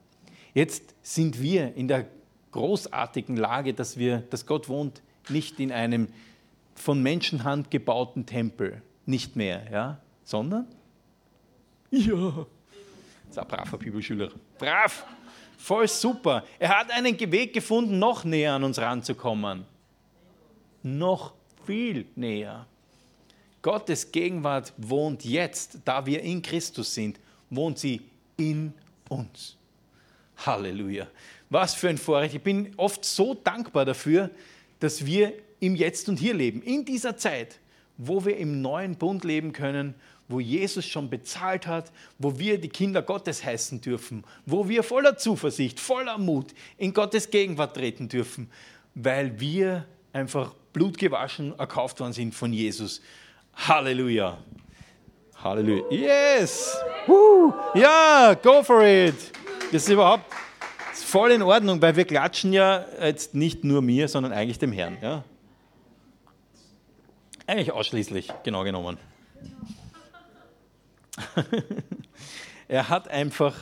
Jetzt 0.53 0.95
sind 1.01 1.41
wir 1.41 1.75
in 1.75 1.89
der 1.89 2.07
großartigen 2.53 3.39
Lage, 3.39 3.73
dass, 3.73 3.97
wir, 3.97 4.19
dass 4.29 4.45
Gott 4.45 4.69
wohnt 4.69 5.01
nicht 5.31 5.59
in 5.59 5.73
einem 5.73 6.09
von 6.75 7.03
Menschenhand 7.03 7.71
gebauten 7.71 8.27
Tempel, 8.27 8.83
nicht 9.07 9.37
mehr, 9.37 9.67
ja, 9.73 10.03
sondern 10.23 10.67
ja, 11.91 12.47
das 13.27 13.31
ist 13.31 13.39
ein 13.39 13.49
braver 13.49 13.79
Bibelschüler. 13.79 14.31
Brav! 14.59 15.05
Voll 15.57 15.87
super. 15.89 16.45
Er 16.59 16.79
hat 16.79 16.91
einen 16.91 17.19
Weg 17.19 17.53
gefunden, 17.53 17.99
noch 17.99 18.25
näher 18.25 18.55
an 18.55 18.65
uns 18.65 18.79
ranzukommen. 18.79 19.67
Noch 20.83 21.35
viel 21.67 22.07
näher. 22.17 22.67
Gottes 23.61 24.11
Gegenwart 24.11 24.73
wohnt 24.79 25.23
jetzt, 25.25 25.81
da 25.85 26.07
wir 26.07 26.23
in 26.23 26.41
Christus 26.41 26.95
sind, 26.95 27.21
wohnt 27.51 27.79
sie 27.79 28.01
in 28.39 28.73
uns. 29.11 29.59
Halleluja. 30.39 31.07
Was 31.51 31.75
für 31.75 31.91
ein 31.91 31.99
Vorrecht. 31.99 32.35
Ich 32.35 32.43
bin 32.43 32.73
oft 32.79 33.05
so 33.05 33.35
dankbar 33.35 33.85
dafür, 33.85 34.31
dass 34.79 35.05
wir 35.05 35.35
im 35.59 35.77
Jetzt 35.77 36.09
und 36.09 36.19
Hier 36.19 36.33
leben. 36.33 36.63
In 36.63 36.87
dieser 36.87 37.19
Zeit, 37.19 37.59
wo 37.99 38.25
wir 38.25 38.39
im 38.39 38.63
neuen 38.63 38.97
Bund 38.97 39.25
leben 39.25 39.53
können, 39.53 39.95
wo 40.31 40.41
Jesus 40.41 40.87
schon 40.87 41.11
bezahlt 41.11 41.67
hat, 41.67 41.91
wo 42.19 42.39
wir 42.39 42.61
die 42.61 42.69
Kinder 42.69 43.03
Gottes 43.03 43.45
heißen 43.45 43.81
dürfen, 43.81 44.25
wo 44.47 44.69
wir 44.69 44.83
voller 44.83 45.17
Zuversicht, 45.17 45.81
voller 45.81 46.19
Mut 46.19 46.55
in 46.79 46.95
Gottes 46.95 47.31
Gegenwart 47.31 47.75
treten 47.75 48.09
dürfen, 48.09 48.51
weil 48.95 49.41
wir 49.41 49.87
einfach 50.13 50.55
blutgewaschen 50.73 51.59
erkauft 51.59 52.01
worden 52.01 52.13
sind 52.13 52.35
von 52.35 52.53
Jesus. 52.53 53.01
Halleluja. 53.55 54.39
Halleluja. 55.43 55.85
Yes. 55.91 56.77
Ja, 57.75 58.35
go 58.41 58.63
for 58.63 58.85
it. 58.85 59.15
Das 59.73 59.83
ist 59.83 59.89
überhaupt 59.89 60.25
voll 60.93 61.33
in 61.33 61.43
Ordnung, 61.43 61.83
weil 61.83 61.97
wir 61.97 62.05
klatschen 62.05 62.53
ja 62.53 62.85
jetzt 63.01 63.35
nicht 63.35 63.65
nur 63.65 63.83
mir, 63.83 64.09
sondern 64.09 64.33
eigentlich 64.33 64.59
dem 64.59 64.73
Herrn. 64.73 64.97
Ja? 65.03 65.25
Eigentlich 67.47 67.73
ausschließlich, 67.73 68.33
genau 68.45 68.63
genommen. 68.63 68.97
er 72.69 72.89
hat 72.89 73.09
einfach, 73.09 73.57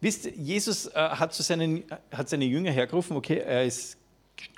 wisst 0.00 0.26
ihr, 0.26 0.32
Jesus 0.32 0.86
äh, 0.86 0.92
hat, 0.94 1.34
zu 1.34 1.42
seinen, 1.42 1.84
hat 2.10 2.28
seine 2.28 2.44
Jünger 2.44 2.70
hergerufen, 2.70 3.16
okay, 3.16 3.38
er 3.38 3.64
ist 3.64 3.96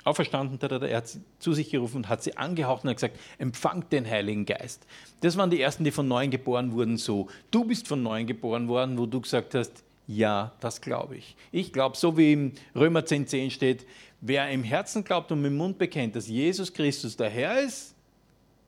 auferstanden, 0.03 0.59
er 0.61 0.97
hat 0.97 1.07
sie 1.07 1.21
zu 1.39 1.53
sich 1.53 1.69
gerufen 1.69 1.97
und 1.97 2.09
hat 2.09 2.23
sie 2.23 2.37
angehaucht 2.37 2.83
und 2.83 2.89
hat 2.89 2.97
gesagt, 2.97 3.19
empfangt 3.37 3.91
den 3.91 4.07
Heiligen 4.07 4.45
Geist. 4.45 4.85
Das 5.21 5.37
waren 5.37 5.49
die 5.49 5.61
Ersten, 5.61 5.83
die 5.83 5.91
von 5.91 6.07
Neuem 6.07 6.31
geboren 6.31 6.71
wurden 6.71 6.97
so. 6.97 7.27
Du 7.49 7.65
bist 7.65 7.87
von 7.87 8.01
Neuem 8.01 8.27
geboren 8.27 8.67
worden, 8.67 8.97
wo 8.97 9.05
du 9.05 9.21
gesagt 9.21 9.55
hast, 9.55 9.83
ja, 10.07 10.51
das 10.59 10.81
glaube 10.81 11.17
ich. 11.17 11.35
Ich 11.51 11.71
glaube, 11.71 11.95
so 11.95 12.17
wie 12.17 12.33
im 12.33 12.51
Römer 12.75 13.01
10,10 13.01 13.25
10 13.25 13.51
steht, 13.51 13.85
wer 14.19 14.49
im 14.49 14.63
Herzen 14.63 15.03
glaubt 15.03 15.31
und 15.31 15.41
mit 15.41 15.51
dem 15.51 15.57
Mund 15.57 15.77
bekennt, 15.77 16.15
dass 16.15 16.27
Jesus 16.27 16.73
Christus 16.73 17.15
der 17.15 17.29
Herr 17.29 17.61
ist, 17.61 17.95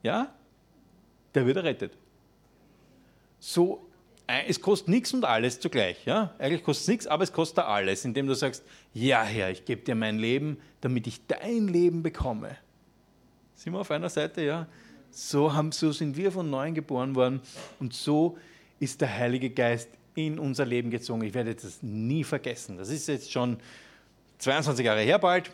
ja, 0.02 0.32
der 1.34 1.46
wird 1.46 1.56
errettet 1.56 1.92
so, 3.44 3.86
äh, 4.26 4.44
es 4.48 4.58
kostet 4.58 4.88
nichts 4.88 5.12
und 5.12 5.26
alles 5.26 5.60
zugleich. 5.60 6.06
Ja? 6.06 6.34
Eigentlich 6.38 6.64
kostet 6.64 6.82
es 6.84 6.88
nichts, 6.88 7.06
aber 7.06 7.24
es 7.24 7.32
kostet 7.32 7.64
alles, 7.64 8.04
indem 8.06 8.26
du 8.26 8.34
sagst, 8.34 8.64
ja 8.94 9.22
Herr, 9.22 9.50
ich 9.50 9.66
gebe 9.66 9.82
dir 9.82 9.94
mein 9.94 10.18
Leben, 10.18 10.56
damit 10.80 11.06
ich 11.06 11.20
dein 11.26 11.68
Leben 11.68 12.02
bekomme. 12.02 12.56
Sind 13.54 13.74
wir 13.74 13.80
auf 13.80 13.90
einer 13.90 14.08
Seite, 14.08 14.42
ja? 14.42 14.66
So, 15.10 15.52
haben, 15.52 15.72
so 15.72 15.92
sind 15.92 16.16
wir 16.16 16.32
von 16.32 16.48
neuem 16.48 16.74
geboren 16.74 17.14
worden 17.14 17.42
und 17.80 17.92
so 17.92 18.38
ist 18.80 19.02
der 19.02 19.14
Heilige 19.14 19.50
Geist 19.50 19.90
in 20.14 20.38
unser 20.38 20.64
Leben 20.64 20.90
gezogen. 20.90 21.22
Ich 21.22 21.34
werde 21.34 21.54
das 21.54 21.82
nie 21.82 22.24
vergessen. 22.24 22.78
Das 22.78 22.88
ist 22.88 23.06
jetzt 23.08 23.30
schon 23.30 23.58
22 24.38 24.86
Jahre 24.86 25.02
her 25.02 25.18
bald, 25.18 25.50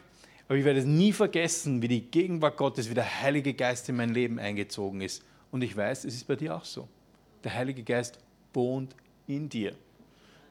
aber 0.47 0.57
ich 0.57 0.65
werde 0.65 0.79
es 0.79 0.87
nie 0.87 1.13
vergessen, 1.13 1.83
wie 1.83 1.89
die 1.89 2.03
Gegenwart 2.03 2.57
Gottes, 2.57 2.89
wie 2.89 2.95
der 2.95 3.21
Heilige 3.23 3.53
Geist 3.53 3.89
in 3.89 3.97
mein 3.97 4.15
Leben 4.15 4.39
eingezogen 4.39 5.01
ist. 5.01 5.25
Und 5.51 5.63
ich 5.63 5.77
weiß, 5.77 6.05
es 6.05 6.15
ist 6.15 6.29
bei 6.29 6.37
dir 6.37 6.55
auch 6.55 6.65
so. 6.65 6.89
Der 7.45 7.55
Heilige 7.55 7.83
Geist 7.83 8.19
wohnt 8.53 8.95
in 9.27 9.49
dir. 9.49 9.75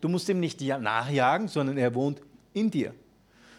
Du 0.02 0.10
musst 0.10 0.30
ihm 0.30 0.40
nicht 0.40 0.62
nachjagen, 0.62 1.48
sondern 1.48 1.78
er 1.78 1.94
wohnt 1.94 2.22
in 2.54 2.72
dir. 2.72 2.94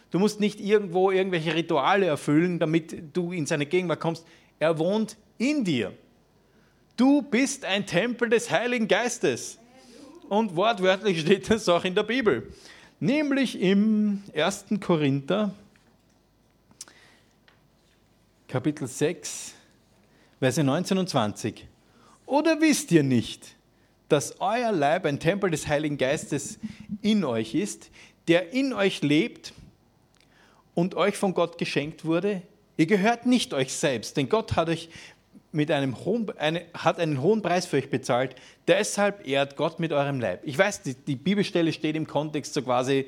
Du 0.09 0.19
musst 0.19 0.39
nicht 0.39 0.59
irgendwo 0.59 1.11
irgendwelche 1.11 1.55
Rituale 1.55 2.05
erfüllen, 2.05 2.59
damit 2.59 3.15
du 3.15 3.31
in 3.31 3.45
seine 3.45 3.65
Gegenwart 3.65 3.99
kommst. 3.99 4.25
Er 4.59 4.77
wohnt 4.77 5.17
in 5.37 5.63
dir. 5.63 5.93
Du 6.97 7.21
bist 7.21 7.63
ein 7.63 7.85
Tempel 7.85 8.29
des 8.29 8.51
Heiligen 8.51 8.87
Geistes. 8.87 9.57
Und 10.27 10.55
wortwörtlich 10.55 11.21
steht 11.21 11.49
das 11.49 11.67
auch 11.69 11.83
in 11.83 11.95
der 11.95 12.03
Bibel. 12.03 12.51
Nämlich 12.99 13.59
im 13.59 14.23
1. 14.35 14.65
Korinther, 14.79 15.53
Kapitel 18.47 18.87
6, 18.87 19.53
Verse 20.39 20.63
19 20.63 20.97
und 20.97 21.09
20. 21.09 21.67
Oder 22.31 22.61
wisst 22.61 22.93
ihr 22.93 23.03
nicht, 23.03 23.57
dass 24.07 24.39
euer 24.39 24.71
Leib 24.71 25.05
ein 25.05 25.19
Tempel 25.19 25.51
des 25.51 25.67
Heiligen 25.67 25.97
Geistes 25.97 26.59
in 27.01 27.25
euch 27.25 27.53
ist, 27.53 27.89
der 28.29 28.53
in 28.53 28.71
euch 28.71 29.01
lebt 29.01 29.51
und 30.73 30.95
euch 30.95 31.17
von 31.17 31.33
Gott 31.33 31.57
geschenkt 31.57 32.05
wurde? 32.05 32.41
Ihr 32.77 32.85
gehört 32.85 33.25
nicht 33.25 33.53
euch 33.53 33.73
selbst, 33.73 34.15
denn 34.15 34.29
Gott 34.29 34.55
hat 34.55 34.69
euch 34.69 34.87
mit 35.51 35.71
einem 35.71 36.05
hohen, 36.05 36.31
eine, 36.37 36.63
hat 36.73 37.01
einen 37.01 37.21
hohen 37.21 37.41
Preis 37.41 37.65
für 37.65 37.75
euch 37.75 37.89
bezahlt. 37.89 38.33
Deshalb 38.65 39.27
ehrt 39.27 39.57
Gott 39.57 39.81
mit 39.81 39.91
eurem 39.91 40.21
Leib. 40.21 40.39
Ich 40.45 40.57
weiß, 40.57 40.83
die, 40.83 40.93
die 40.93 41.17
Bibelstelle 41.17 41.73
steht 41.73 41.97
im 41.97 42.07
Kontext 42.07 42.53
so 42.53 42.61
quasi, 42.61 43.07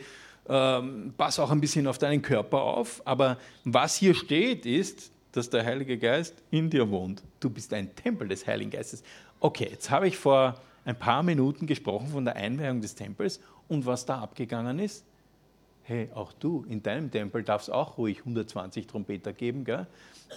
ähm, 0.50 1.14
pass 1.16 1.40
auch 1.40 1.50
ein 1.50 1.62
bisschen 1.62 1.88
auf 1.88 1.98
deinen 1.98 2.22
Körper 2.22 2.62
auf. 2.62 3.02
Aber 3.06 3.38
was 3.64 3.96
hier 3.96 4.16
steht, 4.16 4.66
ist, 4.66 5.13
dass 5.34 5.50
der 5.50 5.66
Heilige 5.66 5.98
Geist 5.98 6.36
in 6.52 6.70
dir 6.70 6.90
wohnt. 6.90 7.22
Du 7.42 7.50
bist 7.50 7.74
ein 7.74 7.94
Tempel 7.96 8.30
des 8.30 8.48
Heiligen 8.48 8.72
Geistes. 8.72 9.04
Okay, 9.42 9.68
jetzt 9.70 9.90
habe 9.90 10.08
ich 10.08 10.18
vor 10.18 10.62
ein 10.86 10.98
paar 10.98 11.24
Minuten 11.24 11.68
gesprochen 11.68 12.08
von 12.08 12.24
der 12.24 12.38
Einweihung 12.38 12.82
des 12.82 12.96
Tempels 12.96 13.42
und 13.68 13.86
was 13.86 14.06
da 14.06 14.20
abgegangen 14.22 14.80
ist. 14.80 15.04
Hey, 15.84 16.10
auch 16.14 16.32
du, 16.34 16.66
in 16.70 16.82
deinem 16.82 17.12
Tempel 17.12 17.44
darf 17.44 17.64
es 17.64 17.70
auch 17.70 17.98
ruhig 17.98 18.20
120 18.20 18.88
Trompeter 18.88 19.34
geben 19.34 19.66
gell? 19.66 19.88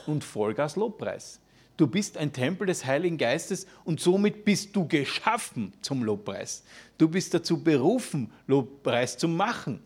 und 0.06 0.24
Vollgas 0.24 0.74
Lobpreis. 0.74 1.40
Du 1.76 1.87
bist 1.87 2.16
ein 2.16 2.32
Tempel 2.32 2.66
des 2.66 2.87
Heiligen 2.87 3.18
Geistes 3.18 3.66
und 3.85 4.00
somit 4.00 4.44
bist 4.44 4.74
du 4.74 4.88
geschaffen 4.88 5.74
zum 5.82 6.02
Lobpreis. 6.02 6.64
Du 6.96 7.09
bist 7.09 7.35
dazu 7.35 7.62
berufen, 7.62 8.32
Lobpreis 8.46 9.18
zu 9.18 9.28
machen. 9.28 9.80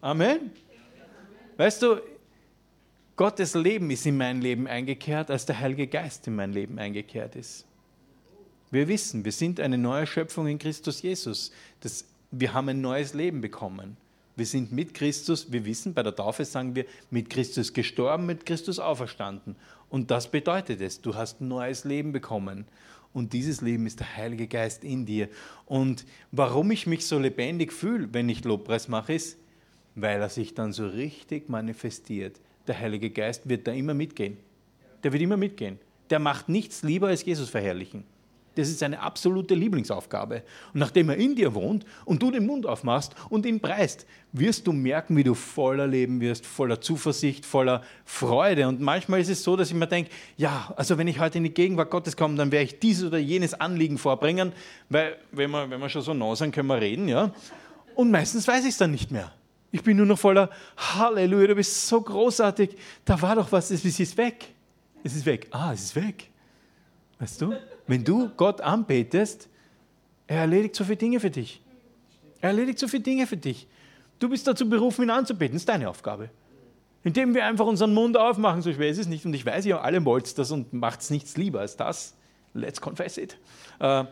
Amen. 0.00 0.50
Weißt 1.56 1.82
du, 1.82 2.00
Gottes 3.20 3.52
Leben 3.52 3.90
ist 3.90 4.06
in 4.06 4.16
mein 4.16 4.40
Leben 4.40 4.66
eingekehrt, 4.66 5.30
als 5.30 5.44
der 5.44 5.60
Heilige 5.60 5.86
Geist 5.86 6.26
in 6.26 6.36
mein 6.36 6.54
Leben 6.54 6.78
eingekehrt 6.78 7.36
ist. 7.36 7.66
Wir 8.70 8.88
wissen, 8.88 9.26
wir 9.26 9.32
sind 9.32 9.60
eine 9.60 9.76
neue 9.76 10.06
Schöpfung 10.06 10.46
in 10.46 10.58
Christus 10.58 11.02
Jesus. 11.02 11.52
Das, 11.80 12.06
wir 12.30 12.54
haben 12.54 12.70
ein 12.70 12.80
neues 12.80 13.12
Leben 13.12 13.42
bekommen. 13.42 13.98
Wir 14.36 14.46
sind 14.46 14.72
mit 14.72 14.94
Christus, 14.94 15.52
wir 15.52 15.66
wissen, 15.66 15.92
bei 15.92 16.02
der 16.02 16.16
Taufe 16.16 16.46
sagen 16.46 16.74
wir, 16.74 16.86
mit 17.10 17.28
Christus 17.28 17.74
gestorben, 17.74 18.24
mit 18.24 18.46
Christus 18.46 18.78
auferstanden. 18.78 19.54
Und 19.90 20.10
das 20.10 20.30
bedeutet 20.30 20.80
es, 20.80 21.02
du 21.02 21.14
hast 21.14 21.42
ein 21.42 21.48
neues 21.48 21.84
Leben 21.84 22.12
bekommen. 22.12 22.64
Und 23.12 23.34
dieses 23.34 23.60
Leben 23.60 23.84
ist 23.84 24.00
der 24.00 24.16
Heilige 24.16 24.46
Geist 24.46 24.82
in 24.82 25.04
dir. 25.04 25.28
Und 25.66 26.06
warum 26.32 26.70
ich 26.70 26.86
mich 26.86 27.04
so 27.06 27.18
lebendig 27.18 27.74
fühle, 27.74 28.08
wenn 28.14 28.30
ich 28.30 28.44
Lobpreis 28.44 28.88
mache, 28.88 29.12
ist, 29.12 29.36
weil 29.94 30.22
er 30.22 30.30
sich 30.30 30.54
dann 30.54 30.72
so 30.72 30.86
richtig 30.86 31.50
manifestiert. 31.50 32.40
Der 32.66 32.78
Heilige 32.78 33.10
Geist 33.10 33.48
wird 33.48 33.66
da 33.66 33.72
immer 33.72 33.94
mitgehen. 33.94 34.36
Der 35.02 35.12
wird 35.12 35.22
immer 35.22 35.36
mitgehen. 35.36 35.78
Der 36.10 36.18
macht 36.18 36.48
nichts 36.48 36.82
lieber 36.82 37.08
als 37.08 37.24
Jesus 37.24 37.48
verherrlichen. 37.48 38.04
Das 38.56 38.68
ist 38.68 38.80
seine 38.80 39.00
absolute 39.00 39.54
Lieblingsaufgabe. 39.54 40.42
Und 40.74 40.80
nachdem 40.80 41.08
er 41.08 41.16
in 41.16 41.36
dir 41.36 41.54
wohnt 41.54 41.84
und 42.04 42.20
du 42.20 42.30
den 42.32 42.46
Mund 42.46 42.66
aufmachst 42.66 43.14
und 43.28 43.46
ihn 43.46 43.60
preist, 43.60 44.06
wirst 44.32 44.66
du 44.66 44.72
merken, 44.72 45.16
wie 45.16 45.22
du 45.22 45.34
voller 45.34 45.86
Leben 45.86 46.20
wirst, 46.20 46.44
voller 46.44 46.80
Zuversicht, 46.80 47.46
voller 47.46 47.82
Freude. 48.04 48.66
Und 48.66 48.80
manchmal 48.80 49.20
ist 49.20 49.28
es 49.28 49.44
so, 49.44 49.56
dass 49.56 49.68
ich 49.68 49.74
mir 49.74 49.86
denke, 49.86 50.10
ja, 50.36 50.72
also 50.76 50.98
wenn 50.98 51.06
ich 51.06 51.20
heute 51.20 51.38
in 51.38 51.44
die 51.44 51.54
Gegenwart 51.54 51.90
Gottes 51.90 52.16
komme, 52.16 52.34
dann 52.36 52.50
werde 52.50 52.64
ich 52.64 52.80
dieses 52.80 53.04
oder 53.04 53.18
jenes 53.18 53.54
Anliegen 53.54 53.98
vorbringen, 53.98 54.52
weil 54.88 55.16
wenn 55.30 55.50
wir, 55.52 55.70
wenn 55.70 55.80
wir 55.80 55.88
schon 55.88 56.02
so 56.02 56.12
nah 56.12 56.34
sind, 56.34 56.52
können 56.52 56.68
wir 56.68 56.80
reden, 56.80 57.08
ja. 57.08 57.32
Und 57.94 58.10
meistens 58.10 58.48
weiß 58.48 58.64
ich 58.64 58.70
es 58.70 58.78
dann 58.78 58.90
nicht 58.90 59.10
mehr. 59.10 59.32
Ich 59.72 59.82
bin 59.82 59.96
nur 59.96 60.06
noch 60.06 60.18
voller 60.18 60.50
Halleluja, 60.76 61.48
du 61.48 61.54
bist 61.54 61.86
so 61.86 62.00
großartig. 62.00 62.76
Da 63.04 63.20
war 63.22 63.36
doch 63.36 63.50
was, 63.52 63.70
es 63.70 63.84
ist 63.84 64.16
weg. 64.16 64.48
Es 65.04 65.14
ist 65.14 65.24
weg. 65.24 65.48
Ah, 65.50 65.72
es 65.72 65.84
ist 65.84 65.96
weg. 65.96 66.30
Weißt 67.18 67.40
du? 67.40 67.54
Wenn 67.86 68.04
du 68.04 68.30
Gott 68.30 68.60
anbetest, 68.60 69.48
er 70.26 70.38
erledigt 70.38 70.74
so 70.74 70.84
viele 70.84 70.96
Dinge 70.96 71.20
für 71.20 71.30
dich. 71.30 71.60
Er 72.40 72.50
erledigt 72.50 72.78
so 72.78 72.88
viele 72.88 73.02
Dinge 73.02 73.26
für 73.26 73.36
dich. 73.36 73.66
Du 74.18 74.28
bist 74.28 74.46
dazu 74.46 74.68
berufen, 74.68 75.02
ihn 75.02 75.10
anzubeten. 75.10 75.54
Das 75.54 75.62
ist 75.62 75.68
deine 75.68 75.88
Aufgabe. 75.88 76.30
Indem 77.02 77.34
wir 77.34 77.46
einfach 77.46 77.66
unseren 77.66 77.94
Mund 77.94 78.16
aufmachen, 78.16 78.62
so 78.62 78.72
schwer 78.72 78.90
ist 78.90 78.98
es 78.98 79.06
nicht. 79.06 79.24
Und 79.24 79.34
ich 79.34 79.44
weiß, 79.46 79.64
ihr 79.66 79.82
alle 79.82 80.04
wollt 80.04 80.36
das 80.38 80.50
und 80.50 80.72
macht 80.72 81.00
es 81.00 81.10
nichts 81.10 81.36
lieber 81.36 81.60
als 81.60 81.76
das. 81.76 82.14
Let's 82.52 82.80
confess 82.80 83.16
it. 83.16 83.38
Äh, 83.78 84.04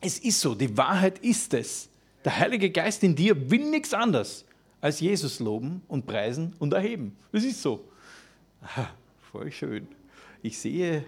es 0.00 0.18
ist 0.18 0.40
so, 0.40 0.54
die 0.54 0.76
Wahrheit 0.76 1.18
ist 1.20 1.54
es. 1.54 1.88
Der 2.24 2.38
Heilige 2.38 2.70
Geist 2.70 3.02
in 3.02 3.14
dir 3.14 3.50
will 3.50 3.70
nichts 3.70 3.92
anderes 3.92 4.44
als 4.80 5.00
Jesus 5.00 5.40
loben 5.40 5.82
und 5.88 6.06
preisen 6.06 6.54
und 6.58 6.72
erheben. 6.72 7.16
Das 7.32 7.44
ist 7.44 7.60
so. 7.60 7.88
Aha, 8.62 8.90
voll 9.30 9.50
schön. 9.50 9.88
Ich 10.42 10.58
sehe 10.58 11.04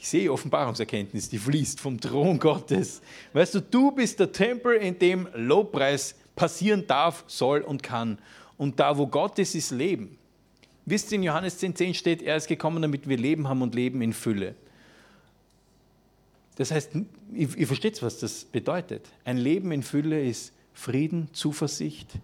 ich 0.00 0.08
sehe 0.08 0.32
Offenbarungserkenntnis, 0.32 1.28
die 1.28 1.38
fließt 1.38 1.80
vom 1.80 2.00
Thron 2.00 2.38
Gottes. 2.38 3.02
Weißt 3.32 3.56
du, 3.56 3.60
du 3.60 3.90
bist 3.90 4.20
der 4.20 4.30
Tempel, 4.30 4.76
in 4.76 4.96
dem 4.96 5.28
Lobpreis 5.34 6.14
passieren 6.36 6.86
darf, 6.86 7.24
soll 7.26 7.62
und 7.62 7.82
kann. 7.82 8.18
Und 8.56 8.78
da, 8.78 8.96
wo 8.96 9.08
Gott 9.08 9.40
ist, 9.40 9.56
ist 9.56 9.72
Leben. 9.72 10.16
Wisst 10.86 11.10
ihr, 11.10 11.16
in 11.16 11.24
Johannes 11.24 11.60
10,10 11.60 11.74
10 11.74 11.94
steht, 11.94 12.22
er 12.22 12.36
ist 12.36 12.46
gekommen, 12.46 12.80
damit 12.80 13.08
wir 13.08 13.16
Leben 13.16 13.48
haben 13.48 13.60
und 13.60 13.74
Leben 13.74 14.00
in 14.00 14.12
Fülle. 14.12 14.54
Das 16.58 16.72
heißt, 16.72 16.96
ihr, 17.32 17.56
ihr 17.56 17.66
versteht, 17.68 18.02
was 18.02 18.18
das 18.18 18.44
bedeutet. 18.44 19.08
Ein 19.24 19.36
Leben 19.36 19.70
in 19.70 19.84
Fülle 19.84 20.20
ist 20.20 20.52
Frieden, 20.72 21.28
Zuversicht, 21.32 22.18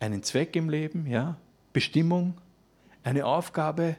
einen 0.00 0.24
Zweck 0.24 0.56
im 0.56 0.68
Leben, 0.68 1.06
ja, 1.06 1.36
Bestimmung, 1.72 2.34
eine 3.04 3.24
Aufgabe. 3.24 3.96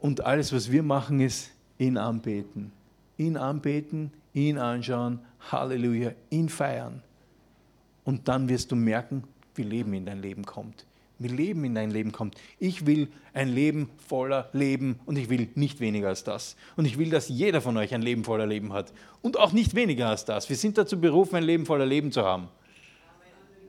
Und 0.00 0.24
alles, 0.24 0.54
was 0.54 0.72
wir 0.72 0.82
machen, 0.82 1.20
ist 1.20 1.50
ihn 1.76 1.98
anbeten. 1.98 2.72
Ihn 3.18 3.36
anbeten, 3.36 4.12
ihn 4.32 4.56
anschauen, 4.56 5.18
Halleluja, 5.52 6.12
ihn 6.30 6.48
feiern. 6.48 7.02
Und 8.04 8.28
dann 8.28 8.48
wirst 8.48 8.72
du 8.72 8.76
merken, 8.76 9.24
wie 9.56 9.62
Leben 9.62 9.92
in 9.92 10.06
dein 10.06 10.22
Leben 10.22 10.46
kommt. 10.46 10.86
Wie 11.20 11.28
Leben 11.28 11.64
in 11.64 11.74
dein 11.74 11.90
Leben 11.90 12.12
kommt. 12.12 12.34
Ich 12.58 12.86
will 12.86 13.08
ein 13.34 13.48
Leben 13.48 13.90
voller 14.08 14.48
Leben 14.54 14.98
und 15.04 15.18
ich 15.18 15.28
will 15.28 15.48
nicht 15.54 15.78
weniger 15.78 16.08
als 16.08 16.24
das. 16.24 16.56
Und 16.76 16.86
ich 16.86 16.98
will, 16.98 17.10
dass 17.10 17.28
jeder 17.28 17.60
von 17.60 17.76
euch 17.76 17.94
ein 17.94 18.00
Leben 18.00 18.24
voller 18.24 18.46
Leben 18.46 18.72
hat. 18.72 18.92
Und 19.20 19.38
auch 19.38 19.52
nicht 19.52 19.74
weniger 19.74 20.08
als 20.08 20.24
das. 20.24 20.48
Wir 20.48 20.56
sind 20.56 20.78
dazu 20.78 20.98
berufen, 20.98 21.36
ein 21.36 21.44
Leben 21.44 21.66
voller 21.66 21.84
Leben 21.84 22.10
zu 22.10 22.22
haben. 22.24 22.48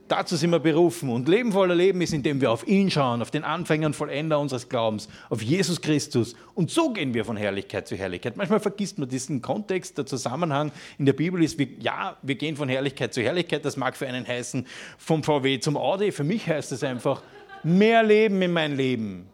Dazu 0.08 0.36
sind 0.36 0.50
wir 0.50 0.58
berufen. 0.58 1.08
Und 1.08 1.28
Leben 1.28 1.52
voller 1.52 1.74
Leben 1.74 2.00
ist, 2.00 2.12
indem 2.12 2.40
wir 2.40 2.50
auf 2.50 2.66
ihn 2.66 2.90
schauen, 2.90 3.22
auf 3.22 3.30
den 3.30 3.44
Anfänger 3.44 3.86
und 3.86 3.96
Vollender 3.96 4.38
unseres 4.38 4.68
Glaubens, 4.68 5.08
auf 5.30 5.40
Jesus 5.40 5.80
Christus. 5.80 6.34
Und 6.54 6.70
so 6.70 6.92
gehen 6.92 7.14
wir 7.14 7.24
von 7.24 7.36
Herrlichkeit 7.36 7.88
zu 7.88 7.96
Herrlichkeit. 7.96 8.36
Manchmal 8.36 8.60
vergisst 8.60 8.98
man 8.98 9.08
diesen 9.08 9.40
Kontext, 9.40 9.96
der 9.96 10.04
Zusammenhang 10.04 10.70
in 10.98 11.06
der 11.06 11.14
Bibel 11.14 11.42
ist, 11.42 11.58
wie, 11.58 11.76
ja, 11.80 12.16
wir 12.22 12.34
gehen 12.34 12.56
von 12.56 12.68
Herrlichkeit 12.68 13.14
zu 13.14 13.22
Herrlichkeit. 13.22 13.64
Das 13.64 13.76
mag 13.76 13.96
für 13.96 14.06
einen 14.06 14.26
heißen, 14.26 14.66
vom 14.98 15.22
VW 15.22 15.60
zum 15.60 15.76
Audi. 15.78 16.12
Für 16.12 16.24
mich 16.24 16.46
heißt 16.46 16.72
es 16.72 16.84
einfach, 16.84 17.22
mehr 17.64 18.02
Leben 18.02 18.40
in 18.42 18.52
mein 18.52 18.76
Leben. 18.76 19.28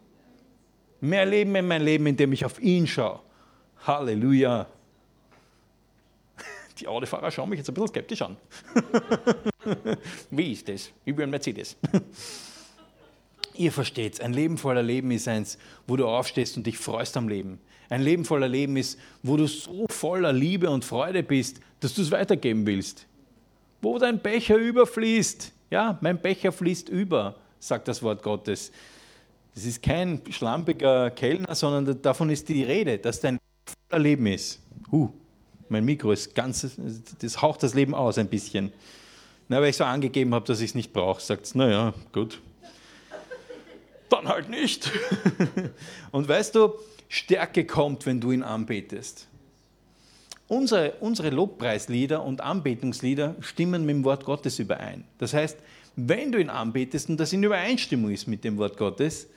Mehr 1.01 1.25
Leben 1.25 1.55
in 1.55 1.67
mein 1.67 1.81
Leben, 1.81 2.07
indem 2.07 2.33
ich 2.33 2.45
auf 2.45 2.59
ihn 2.61 2.85
schaue. 2.85 3.21
Halleluja. 3.85 4.67
Die 6.79 6.87
Autofahrer 6.87 7.31
schauen 7.31 7.49
mich 7.49 7.59
jetzt 7.59 7.69
ein 7.69 7.73
bisschen 7.73 7.89
skeptisch 7.89 8.21
an. 8.21 8.37
Wie 10.31 10.51
ist 10.51 10.67
das? 10.67 10.91
Ich 11.05 11.15
bin 11.15 11.29
Mercedes. 11.29 11.77
Ihr 13.55 13.71
versteht's, 13.71 14.21
ein 14.21 14.33
Leben 14.33 14.57
voller 14.57 14.83
Leben 14.83 15.11
ist 15.11 15.27
eins, 15.27 15.57
wo 15.85 15.97
du 15.97 16.07
aufstehst 16.07 16.55
und 16.55 16.65
dich 16.65 16.77
freust 16.77 17.17
am 17.17 17.27
Leben. 17.27 17.59
Ein 17.89 18.01
Leben 18.01 18.23
voller 18.23 18.47
Leben 18.47 18.77
ist, 18.77 18.99
wo 19.23 19.35
du 19.35 19.47
so 19.47 19.85
voller 19.89 20.31
Liebe 20.31 20.69
und 20.69 20.85
Freude 20.85 21.23
bist, 21.23 21.59
dass 21.79 21.93
du 21.93 22.01
es 22.01 22.11
weitergeben 22.11 22.65
willst. 22.65 23.05
Wo 23.81 23.97
dein 23.97 24.19
Becher 24.19 24.55
überfließt. 24.55 25.51
Ja, 25.71 25.97
mein 26.01 26.21
Becher 26.21 26.51
fließt 26.51 26.89
über, 26.89 27.35
sagt 27.59 27.87
das 27.87 28.01
Wort 28.01 28.23
Gottes. 28.23 28.71
Das 29.55 29.65
ist 29.65 29.83
kein 29.83 30.21
schlampiger 30.29 31.11
Kellner, 31.11 31.53
sondern 31.55 32.01
davon 32.01 32.29
ist 32.29 32.47
die 32.49 32.63
Rede, 32.63 32.97
dass 32.97 33.19
dein 33.19 33.39
voller 33.89 34.01
Leben 34.01 34.27
ist. 34.27 34.59
Huh, 34.91 35.09
mein 35.67 35.85
Mikro 35.85 36.11
ist 36.11 36.33
ganz, 36.33 36.67
das 37.19 37.41
haucht 37.41 37.63
das 37.63 37.73
Leben 37.73 37.93
aus 37.93 38.17
ein 38.17 38.27
bisschen. 38.27 38.71
Na, 39.47 39.61
weil 39.61 39.69
ich 39.69 39.77
so 39.77 39.83
angegeben 39.83 40.33
habe, 40.33 40.45
dass 40.45 40.61
ich 40.61 40.69
es 40.69 40.75
nicht 40.75 40.93
brauche, 40.93 41.21
sagt 41.21 41.45
es, 41.45 41.55
naja, 41.55 41.93
gut. 42.11 42.39
Dann 44.09 44.27
halt 44.27 44.49
nicht. 44.49 44.91
Und 46.11 46.27
weißt 46.27 46.55
du, 46.55 46.73
Stärke 47.07 47.65
kommt, 47.65 48.05
wenn 48.05 48.21
du 48.21 48.31
ihn 48.31 48.43
anbetest. 48.43 49.27
Unsere, 50.47 50.93
unsere 50.99 51.29
Lobpreislieder 51.29 52.23
und 52.23 52.41
Anbetungslieder 52.41 53.35
stimmen 53.39 53.85
mit 53.85 53.95
dem 53.95 54.03
Wort 54.03 54.25
Gottes 54.25 54.57
überein. 54.57 55.03
Das 55.19 55.35
heißt, 55.35 55.59
wenn 56.07 56.31
du 56.31 56.39
ihn 56.39 56.49
anbetest 56.49 57.09
und 57.09 57.19
das 57.19 57.33
in 57.33 57.43
Übereinstimmung 57.43 58.11
ist 58.11 58.27
mit 58.27 58.43
dem 58.43 58.57
Wort 58.57 58.77
Gottes, 58.77 59.27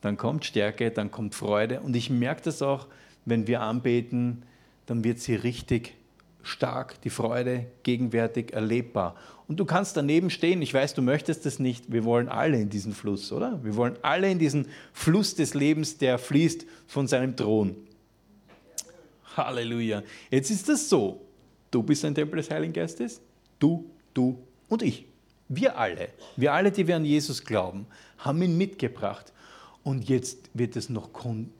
dann 0.00 0.16
kommt 0.16 0.44
Stärke, 0.44 0.90
dann 0.90 1.10
kommt 1.10 1.34
Freude. 1.34 1.80
Und 1.80 1.96
ich 1.96 2.10
merke 2.10 2.42
das 2.42 2.62
auch, 2.62 2.86
wenn 3.24 3.46
wir 3.46 3.60
anbeten, 3.60 4.42
dann 4.86 5.04
wird 5.04 5.18
sie 5.18 5.34
richtig 5.34 5.94
stark, 6.42 7.00
die 7.02 7.10
Freude 7.10 7.66
gegenwärtig 7.82 8.52
erlebbar. 8.52 9.16
Und 9.48 9.58
du 9.58 9.64
kannst 9.64 9.96
daneben 9.96 10.30
stehen, 10.30 10.62
ich 10.62 10.72
weiß, 10.72 10.94
du 10.94 11.02
möchtest 11.02 11.44
das 11.44 11.58
nicht, 11.58 11.92
wir 11.92 12.04
wollen 12.04 12.28
alle 12.28 12.60
in 12.60 12.70
diesen 12.70 12.92
Fluss, 12.92 13.32
oder? 13.32 13.62
Wir 13.64 13.76
wollen 13.76 13.96
alle 14.02 14.30
in 14.30 14.38
diesen 14.38 14.68
Fluss 14.92 15.34
des 15.34 15.54
Lebens, 15.54 15.98
der 15.98 16.18
fließt 16.18 16.66
von 16.86 17.06
seinem 17.06 17.36
Thron. 17.36 17.76
Halleluja. 19.36 20.02
Jetzt 20.30 20.50
ist 20.50 20.68
das 20.68 20.88
so, 20.88 21.20
du 21.70 21.82
bist 21.82 22.04
ein 22.04 22.14
Tempel 22.14 22.36
des 22.36 22.50
Heiligen 22.50 22.72
Geistes, 22.72 23.20
du, 23.58 23.90
du 24.14 24.38
und 24.68 24.82
ich. 24.82 25.04
Wir 25.48 25.78
alle, 25.78 26.08
wir 26.36 26.52
alle, 26.52 26.72
die 26.72 26.86
wir 26.86 26.96
an 26.96 27.04
Jesus 27.04 27.44
glauben, 27.44 27.86
haben 28.18 28.42
ihn 28.42 28.58
mitgebracht. 28.58 29.32
Und 29.84 30.08
jetzt 30.08 30.50
wird 30.54 30.74
es 30.74 30.88
noch 30.88 31.10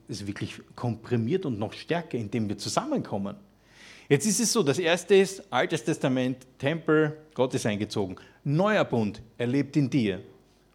es 0.08 0.26
wirklich 0.26 0.60
komprimiert 0.74 1.46
und 1.46 1.60
noch 1.60 1.72
stärker, 1.72 2.18
indem 2.18 2.48
wir 2.48 2.58
zusammenkommen. 2.58 3.36
Jetzt 4.08 4.26
ist 4.26 4.40
es 4.40 4.52
so, 4.52 4.62
das 4.62 4.78
erste 4.78 5.14
ist 5.14 5.42
Altes 5.52 5.84
Testament, 5.84 6.38
Tempel, 6.58 7.16
Gott 7.34 7.54
ist 7.54 7.66
eingezogen. 7.66 8.16
Neuer 8.42 8.84
Bund, 8.84 9.22
er 9.38 9.46
lebt 9.46 9.76
in 9.76 9.90
dir. 9.90 10.22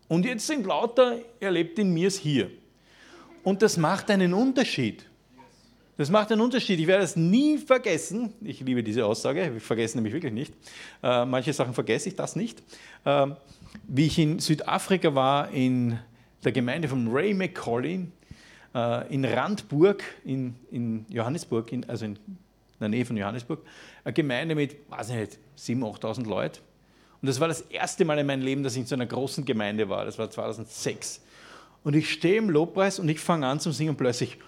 Und 0.08 0.26
jetzt 0.26 0.47
sind 0.47 0.65
lauter, 0.65 1.19
er 1.39 1.52
lebt 1.52 1.80
in 1.80 1.93
mir, 1.93 2.08
ist 2.08 2.19
hier. 2.19 2.52
Und 3.43 3.62
das 3.62 3.78
macht 3.78 4.10
einen 4.12 4.34
Unterschied. 4.34 5.06
Das 6.02 6.10
macht 6.10 6.32
einen 6.32 6.42
Unterschied. 6.42 6.80
Ich 6.80 6.88
werde 6.88 7.04
es 7.04 7.16
nie 7.16 7.60
vergessen. 7.60 8.34
Ich 8.42 8.60
liebe 8.62 8.82
diese 8.82 9.06
Aussage, 9.06 9.54
ich 9.58 9.62
vergesse 9.62 9.98
nämlich 9.98 10.16
wirklich 10.16 10.34
nicht. 10.34 10.52
Äh, 11.04 11.26
manche 11.26 11.54
Sachen 11.54 11.76
vergesse 11.76 12.10
ich, 12.10 12.16
das 12.16 12.36
nicht. 12.36 12.64
Äh, 13.06 13.28
wie 13.84 14.08
ich 14.08 14.18
in 14.18 14.40
Südafrika 14.40 15.14
war, 15.14 15.52
in 15.52 16.00
der 16.44 16.54
Gemeinde 16.54 16.88
von 16.88 17.08
Ray 17.12 17.36
McCauley 17.36 18.08
äh, 18.74 19.14
in 19.14 19.24
Randburg, 19.24 20.04
in, 20.26 20.56
in 20.72 21.06
Johannesburg, 21.08 21.72
in, 21.72 21.88
also 21.88 22.06
in 22.06 22.18
der 22.80 22.90
Nähe 22.90 23.06
von 23.06 23.16
Johannesburg, 23.16 23.60
eine 24.04 24.14
Gemeinde 24.14 24.56
mit, 24.56 24.78
weiß 24.90 25.12
ich 25.12 25.16
nicht, 25.16 25.38
7.000, 25.56 26.00
8.000 26.02 26.28
Leuten. 26.28 26.62
Und 27.22 27.28
das 27.28 27.40
war 27.40 27.48
das 27.48 27.62
erste 27.62 28.06
Mal 28.06 28.18
in 28.18 28.26
meinem 28.26 28.42
Leben, 28.42 28.64
dass 28.64 28.74
ich 28.74 28.80
in 28.80 28.88
so 28.88 28.96
einer 28.96 29.06
großen 29.06 29.46
Gemeinde 29.46 29.88
war. 29.88 30.04
Das 30.04 30.18
war 30.18 30.32
2006. 30.32 31.22
Und 31.84 31.96
ich 31.96 32.12
stehe 32.12 32.38
im 32.38 32.50
Lobpreis 32.50 32.98
und 32.98 33.08
ich 33.08 33.20
fange 33.20 33.46
an 33.46 33.60
zu 33.60 33.72
singen 33.72 33.92
und 33.92 33.98
plötzlich 33.98 34.40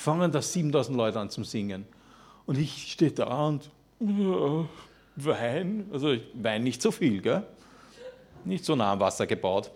fangen 0.00 0.32
da 0.32 0.42
7000 0.42 0.96
Leute 0.96 1.20
an 1.20 1.30
zu 1.30 1.44
singen. 1.44 1.86
Und 2.46 2.58
ich 2.58 2.92
stehe 2.92 3.12
da 3.12 3.46
und 3.46 3.70
uh, 4.00 4.64
wein, 5.16 5.86
also 5.92 6.12
ich 6.12 6.22
weine 6.34 6.64
nicht 6.64 6.82
so 6.82 6.90
viel, 6.90 7.20
gell? 7.20 7.44
nicht 8.44 8.64
so 8.64 8.74
nah 8.74 8.92
am 8.92 9.00
Wasser 9.00 9.26
gebaut. 9.26 9.70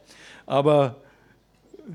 Aber 0.46 0.96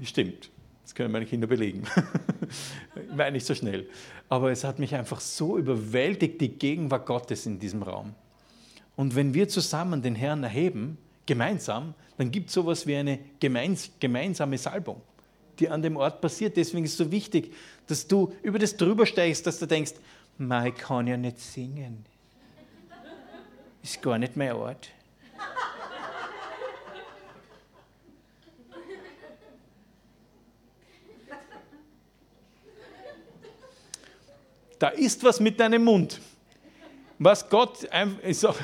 stimmt, 0.04 0.50
das 0.84 0.94
können 0.94 1.12
meine 1.12 1.26
Kinder 1.26 1.48
belegen. 1.48 1.84
ich 2.96 3.16
meine 3.16 3.32
nicht 3.34 3.46
so 3.46 3.56
schnell. 3.56 3.90
Aber 4.30 4.52
es 4.52 4.64
hat 4.64 4.80
mich 4.80 4.94
einfach 4.96 5.20
so 5.20 5.58
überwältigt, 5.58 6.40
die 6.40 6.50
Gegenwart 6.50 7.06
Gottes 7.06 7.46
in 7.46 7.60
diesem 7.60 7.84
Raum. 7.84 8.14
Und 8.96 9.16
wenn 9.16 9.34
wir 9.34 9.48
zusammen 9.48 10.02
den 10.02 10.16
Herrn 10.16 10.44
erheben, 10.44 10.98
gemeinsam, 11.26 11.94
dann 12.18 12.32
gibt 12.32 12.50
es 12.50 12.56
sowas 12.56 12.86
wie 12.86 12.96
eine 12.96 13.20
gemeins 13.40 13.92
gemeinsame 14.00 14.58
Salbung, 14.58 15.02
die 15.60 15.70
an 15.70 15.82
dem 15.82 15.98
Ort 15.98 16.22
passiert. 16.22 16.58
Deswegen 16.58 16.86
ist 16.86 16.92
es 16.92 16.98
so 16.98 17.12
wichtig, 17.12 17.54
dass 17.88 18.08
du 18.08 18.34
über 18.42 18.60
das 18.60 18.76
drüber 18.76 19.06
steigst, 19.06 19.46
dass 19.46 19.60
du 19.60 19.66
denkst, 19.66 19.94
ich 20.40 20.76
kann 20.76 21.08
ja 21.08 21.18
nicht 21.18 21.40
singen. 21.40 22.06
Ist 23.84 24.02
gar 24.02 24.18
nicht 24.18 24.36
mein 24.36 24.54
Ort. 24.54 24.90
Da 34.80 34.88
ist 34.88 35.24
was 35.26 35.42
mit 35.42 35.60
deinem 35.60 35.84
Mund. 35.84 36.22
Was 37.22 37.50
Gott, 37.50 37.84
ist 38.24 38.46
auch, 38.46 38.56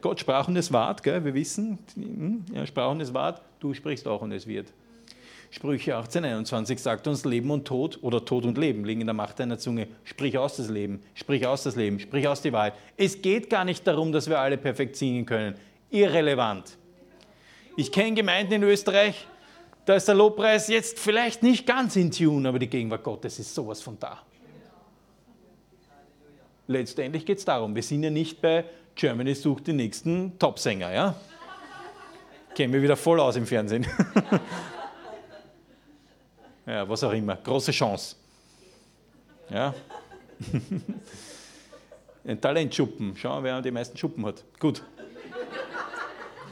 Gott 0.00 0.20
sprach 0.20 0.46
und 0.46 0.56
es 0.56 0.72
ward, 0.72 1.02
gell? 1.02 1.24
wir 1.24 1.34
wissen, 1.34 1.80
hm, 1.94 2.44
er 2.54 2.64
sprach 2.64 2.92
und 2.92 3.00
es 3.00 3.12
ward, 3.12 3.42
du 3.58 3.74
sprichst 3.74 4.06
auch 4.06 4.22
und 4.22 4.30
es 4.30 4.46
wird. 4.46 4.72
Sprüche 5.54 5.94
18, 5.94 6.24
21 6.24 6.80
sagt 6.82 7.06
uns, 7.06 7.24
Leben 7.24 7.48
und 7.52 7.64
Tod 7.64 8.00
oder 8.02 8.24
Tod 8.24 8.44
und 8.44 8.58
Leben 8.58 8.84
liegen 8.84 9.02
in 9.02 9.06
der 9.06 9.14
Macht 9.14 9.38
deiner 9.38 9.56
Zunge. 9.56 9.86
Sprich 10.02 10.36
aus 10.36 10.56
das 10.56 10.68
Leben, 10.68 11.00
sprich 11.14 11.46
aus 11.46 11.62
das 11.62 11.76
Leben, 11.76 12.00
sprich 12.00 12.26
aus 12.26 12.42
die 12.42 12.52
Wahrheit. 12.52 12.74
Es 12.96 13.22
geht 13.22 13.50
gar 13.50 13.64
nicht 13.64 13.86
darum, 13.86 14.10
dass 14.10 14.28
wir 14.28 14.40
alle 14.40 14.58
perfekt 14.58 14.96
singen 14.96 15.24
können. 15.26 15.54
Irrelevant. 15.90 16.76
Ich 17.76 17.92
kenne 17.92 18.14
Gemeinden 18.14 18.54
in 18.54 18.62
Österreich, 18.64 19.28
da 19.84 19.94
ist 19.94 20.08
der 20.08 20.16
Lobpreis 20.16 20.66
jetzt 20.66 20.98
vielleicht 20.98 21.44
nicht 21.44 21.66
ganz 21.66 21.94
in 21.94 22.10
Tune, 22.10 22.48
aber 22.48 22.58
die 22.58 22.68
Gegenwart 22.68 23.04
Gottes 23.04 23.38
ist 23.38 23.54
sowas 23.54 23.80
von 23.80 23.96
da 24.00 24.22
letztendlich 26.66 27.26
geht 27.26 27.38
es 27.38 27.44
darum, 27.44 27.74
wir 27.74 27.82
sind 27.82 28.02
ja 28.02 28.10
nicht 28.10 28.40
bei 28.40 28.64
Germany 28.94 29.34
sucht 29.34 29.66
den 29.66 29.76
nächsten 29.76 30.38
Topsänger, 30.38 30.92
ja? 30.92 31.14
Kennen 32.54 32.72
wir 32.72 32.82
wieder 32.82 32.96
voll 32.96 33.18
aus 33.18 33.36
im 33.36 33.46
Fernsehen. 33.46 33.86
ja, 36.66 36.88
was 36.88 37.04
auch 37.04 37.12
immer. 37.12 37.36
Große 37.36 37.72
Chance. 37.72 38.16
Ja? 39.50 39.74
Ein 42.26 42.40
Talentschuppen. 42.40 43.16
Schauen, 43.16 43.44
wer 43.44 43.60
die 43.60 43.70
meisten 43.70 43.96
Schuppen 43.98 44.24
hat. 44.24 44.42
Gut. 44.58 44.82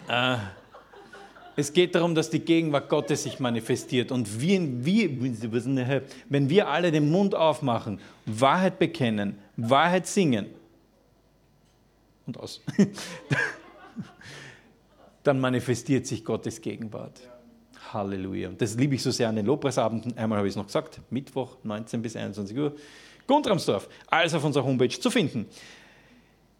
Äh, 0.08 0.36
es 1.56 1.72
geht 1.72 1.94
darum, 1.94 2.14
dass 2.14 2.30
die 2.30 2.40
Gegenwart 2.40 2.88
Gottes 2.88 3.24
sich 3.24 3.38
manifestiert. 3.38 4.10
Und 4.10 4.40
wir, 4.40 4.60
wir, 4.84 5.10
wenn 6.28 6.48
wir 6.48 6.68
alle 6.68 6.90
den 6.90 7.10
Mund 7.10 7.34
aufmachen, 7.34 8.00
Wahrheit 8.26 8.78
bekennen, 8.78 9.38
Wahrheit 9.56 10.06
singen 10.06 10.46
und 12.26 12.38
aus, 12.38 12.62
dann 15.22 15.40
manifestiert 15.40 16.06
sich 16.06 16.24
Gottes 16.24 16.60
Gegenwart. 16.60 17.20
Halleluja. 17.92 18.48
Und 18.48 18.60
das 18.60 18.74
liebe 18.76 18.94
ich 18.94 19.02
so 19.02 19.10
sehr 19.10 19.28
an 19.28 19.36
den 19.36 19.46
Lobpreisabenden. 19.46 20.16
Einmal 20.16 20.38
habe 20.38 20.48
ich 20.48 20.52
es 20.52 20.56
noch 20.56 20.66
gesagt, 20.66 21.00
Mittwoch 21.10 21.56
19 21.62 22.02
bis 22.02 22.16
21 22.16 22.56
Uhr. 22.56 22.74
Guntramsdorf, 23.26 23.88
alles 24.08 24.34
auf 24.34 24.44
unserer 24.44 24.64
Homepage 24.64 24.88
zu 24.88 25.10
finden. 25.10 25.46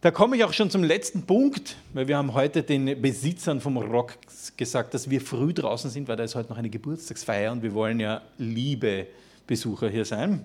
Da 0.01 0.11
komme 0.11 0.37
ich 0.37 0.42
auch 0.42 0.53
schon 0.53 0.68
zum 0.68 0.83
letzten 0.83 1.23
Punkt, 1.23 1.77
weil 1.92 2.09
wir 2.09 2.16
haben 2.16 2.35
heute 2.35 2.64
den 2.64 3.01
Besitzern 3.01 3.61
vom 3.61 3.77
Rock 3.77 4.14
gesagt, 4.57 4.95
dass 4.95 5.09
wir 5.09 5.21
früh 5.21 5.55
draußen 5.55 5.90
sind, 5.90 6.09
weil 6.09 6.16
da 6.16 6.25
ist 6.25 6.35
heute 6.35 6.49
noch 6.49 6.59
eine 6.59 6.71
Geburtstagsfeier 6.71 7.53
und 7.53 7.62
wir 7.62 7.73
wollen 7.73 8.01
ja 8.01 8.21
liebe 8.38 9.07
Besucher 9.47 9.88
hier 9.88 10.05
sein. 10.05 10.45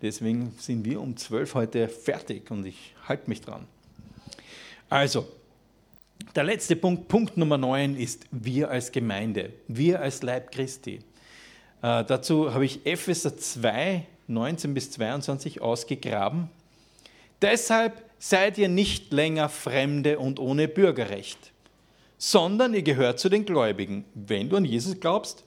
Deswegen 0.00 0.54
sind 0.58 0.84
wir 0.84 1.00
um 1.00 1.16
12 1.16 1.54
heute 1.54 1.88
fertig 1.88 2.50
und 2.50 2.66
ich 2.66 2.94
halte 3.08 3.28
mich 3.28 3.40
dran. 3.40 3.66
Also, 4.88 5.26
der 6.34 6.44
letzte 6.44 6.76
Punkt, 6.76 7.08
Punkt 7.08 7.36
Nummer 7.36 7.58
9 7.58 7.96
ist 7.96 8.26
wir 8.30 8.70
als 8.70 8.92
Gemeinde, 8.92 9.52
wir 9.68 10.00
als 10.00 10.22
Leib 10.22 10.50
Christi. 10.50 11.00
Äh, 11.82 12.04
dazu 12.04 12.52
habe 12.52 12.64
ich 12.64 12.86
Epheser 12.86 13.36
2, 13.36 14.06
19 14.28 14.74
bis 14.74 14.90
22 14.92 15.60
ausgegraben. 15.60 16.48
Deshalb 17.42 18.02
seid 18.18 18.56
ihr 18.58 18.68
nicht 18.68 19.12
länger 19.12 19.48
Fremde 19.48 20.18
und 20.18 20.38
ohne 20.38 20.66
Bürgerrecht, 20.66 21.52
sondern 22.16 22.72
ihr 22.72 22.82
gehört 22.82 23.20
zu 23.20 23.28
den 23.28 23.44
Gläubigen. 23.44 24.04
Wenn 24.14 24.48
du 24.48 24.56
an 24.56 24.64
Jesus 24.64 24.98
glaubst, 24.98 25.44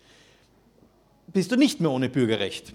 bist 1.27 1.51
du 1.51 1.55
nicht 1.55 1.81
mehr 1.81 1.91
ohne 1.91 2.09
Bürgerrecht. 2.09 2.73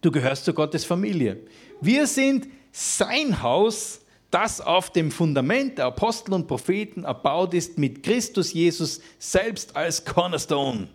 Du 0.00 0.10
gehörst 0.10 0.44
zu 0.44 0.54
Gottes 0.54 0.84
Familie. 0.84 1.38
Wir 1.80 2.06
sind 2.06 2.48
sein 2.72 3.42
Haus, 3.42 4.00
das 4.36 4.60
auf 4.60 4.90
dem 4.90 5.10
Fundament 5.10 5.78
der 5.78 5.86
Apostel 5.86 6.34
und 6.34 6.46
Propheten 6.46 7.04
erbaut 7.04 7.54
ist, 7.54 7.78
mit 7.78 8.02
Christus 8.02 8.52
Jesus 8.52 9.00
selbst 9.18 9.74
als 9.74 10.04
Cornerstone, 10.04 10.88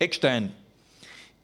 Eckstein. 0.00 0.52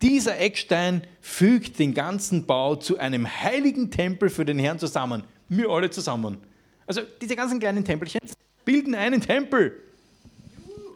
Dieser 0.03 0.37
Eckstein 0.41 1.03
fügt 1.21 1.79
den 1.79 1.95
ganzen 1.95 2.45
Bau 2.45 2.75
zu 2.75 2.99
einem 2.99 3.29
heiligen 3.29 3.93
Tempel 3.93 4.31
für 4.31 4.45
den 4.45 4.59
Herrn 4.59 4.81
zusammen. 4.81 5.23
Wir 5.49 5.69
alle 5.69 5.91
zusammen. 5.91 6.39
Also 6.89 7.03
diese 7.21 7.37
ganzen 7.37 7.61
kleinen 7.61 7.85
Tempelchen 7.85 8.21
bilden 8.65 8.97
einen 8.97 9.21
Tempel 9.21 9.81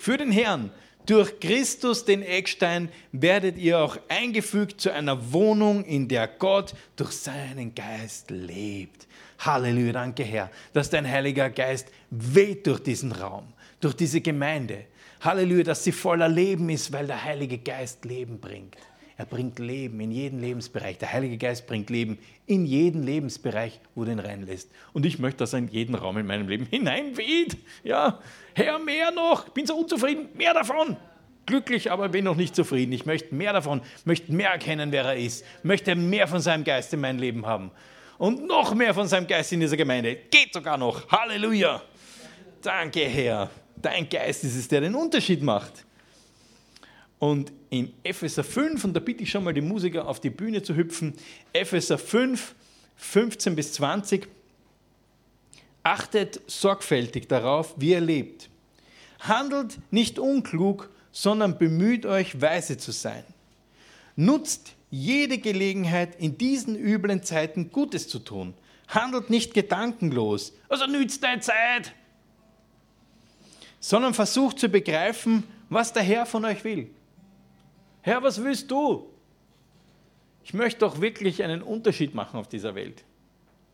für 0.01 0.17
den 0.17 0.33
Herrn. 0.33 0.73
Durch 1.07 1.39
Christus, 1.39 2.05
den 2.05 2.21
Eckstein, 2.21 2.89
werdet 3.13 3.59
ihr 3.59 3.79
auch 3.79 3.97
eingefügt 4.09 4.81
zu 4.81 4.93
einer 4.93 5.33
Wohnung, 5.33 5.85
in 5.85 6.09
der 6.09 6.27
Gott 6.27 6.75
durch 6.97 7.13
seinen 7.13 7.77
Geist 7.77 8.33
lebt. 8.33 9.07
Halleluja, 9.39 9.93
danke 9.93 10.25
Herr, 10.25 10.51
dass 10.73 10.91
dein 10.91 11.09
Heiliger 11.09 11.51
Geist 11.51 11.89
weht 12.11 12.67
durch 12.67 12.81
diesen 12.81 13.13
Raum, 13.13 13.45
durch 13.81 13.95
diese 13.95 14.21
Gemeinde. 14.21 14.85
Halleluja, 15.21 15.65
dass 15.65 15.85
sie 15.85 15.93
voller 15.93 16.29
Leben 16.29 16.69
ist, 16.71 16.93
weil 16.93 17.07
der 17.07 17.23
Heilige 17.23 17.59
Geist 17.59 18.05
Leben 18.05 18.41
bringt. 18.41 18.77
Er 19.17 19.27
bringt 19.27 19.59
Leben 19.59 19.99
in 19.99 20.13
jeden 20.13 20.41
Lebensbereich. 20.41 20.99
Der 20.99 21.13
Heilige 21.13 21.39
Geist 21.39 21.67
bringt 21.67 21.91
Leben 21.91 22.19
in 22.47 22.65
jeden 22.65 23.03
Lebensbereich, 23.03 23.81
wo 23.97 24.05
du 24.05 24.13
ihn 24.13 24.21
reinlässt. 24.21 24.71
Und 24.93 25.05
ich 25.05 25.19
möchte, 25.19 25.39
dass 25.39 25.53
er 25.53 25.59
in 25.59 25.69
jeden 25.69 25.97
Raum 25.97 26.19
in 26.19 26.27
meinem 26.27 26.49
Leben 26.49 26.67
hineinweht. 26.67 27.57
Ja, 27.83 28.21
Herr, 28.55 28.79
mehr 28.79 29.11
noch. 29.11 29.49
Bin 29.49 29.67
so 29.67 29.77
unzufrieden. 29.77 30.29
Mehr 30.35 30.55
davon. 30.55 30.97
glücklich, 31.47 31.91
aber 31.91 32.11
bin 32.11 32.25
noch 32.25 32.37
nicht 32.37 32.55
zufrieden. 32.55 32.93
Ich 32.93 33.07
möchte 33.07 33.35
mehr 33.35 33.53
davon, 33.53 33.81
möchte 34.05 34.33
mehr 34.33 34.51
erkennen, 34.51 34.93
wer 34.93 35.05
er 35.05 35.17
ist, 35.17 35.45
möchte 35.63 35.97
mehr 35.97 36.29
von 36.29 36.41
seinem 36.41 36.63
Geist 36.63 36.93
in 36.93 37.01
mein 37.01 37.19
Leben 37.19 37.47
haben. 37.47 37.71
Und 38.19 38.47
noch 38.47 38.75
mehr 38.75 38.93
von 38.93 39.07
seinem 39.07 39.27
Geist 39.27 39.53
in 39.53 39.61
dieser 39.61 39.77
Gemeinde. 39.77 40.17
Geht 40.31 40.53
sogar 40.53 40.77
noch. 40.77 41.09
Halleluja. 41.09 41.81
Danke, 42.61 43.05
Herr. 43.05 43.49
Dein 43.77 44.09
Geist 44.09 44.43
ist 44.43 44.57
es, 44.57 44.67
der 44.67 44.81
den 44.81 44.97
Unterschied 44.97 45.41
macht. 45.41 45.85
Und 47.21 47.53
in 47.71 47.93
Epheser 48.03 48.43
5, 48.43 48.85
und 48.85 48.95
da 48.95 49.01
bitte 49.01 49.23
ich 49.23 49.31
schon 49.31 49.45
mal 49.45 49.55
die 49.55 49.61
Musiker 49.61 50.07
auf 50.07 50.21
die 50.21 50.31
Bühne 50.31 50.63
zu 50.63 50.75
hüpfen, 50.75 51.15
Epheser 51.53 51.99
5, 51.99 52.55
15 52.97 53.55
bis 53.55 53.73
20, 53.75 54.27
achtet 55.85 56.41
sorgfältig 56.49 57.29
darauf, 57.29 57.75
wie 57.77 57.91
ihr 57.91 58.01
lebt. 58.01 58.49
Handelt 59.21 59.79
nicht 59.93 60.19
unklug, 60.19 60.91
sondern 61.13 61.59
bemüht 61.59 62.05
euch, 62.05 62.41
weise 62.41 62.79
zu 62.79 62.93
sein. 62.93 63.25
Nutzt 64.17 64.75
jede 64.91 65.39
Gelegenheit, 65.39 66.21
in 66.21 66.39
diesen 66.39 66.77
üblen 66.77 67.23
Zeiten 67.23 67.71
Gutes 67.71 68.09
zu 68.09 68.19
tun. 68.19 68.55
Handelt 68.89 69.29
nicht 69.29 69.53
gedankenlos, 69.53 70.55
also 70.69 70.87
nützt 70.87 71.23
deine 71.23 71.41
Zeit, 71.41 71.93
sondern 73.81 74.15
versucht 74.15 74.59
zu 74.59 74.69
begreifen, 74.69 75.45
was 75.69 75.93
der 75.93 76.03
Herr 76.03 76.25
von 76.25 76.45
euch 76.45 76.65
will. 76.65 76.91
Herr, 78.01 78.23
was 78.23 78.43
willst 78.43 78.71
du? 78.71 79.07
Ich 80.43 80.55
möchte 80.55 80.81
doch 80.81 81.01
wirklich 81.01 81.43
einen 81.43 81.61
Unterschied 81.61 82.15
machen 82.15 82.39
auf 82.39 82.49
dieser 82.49 82.75
Welt. 82.75 83.05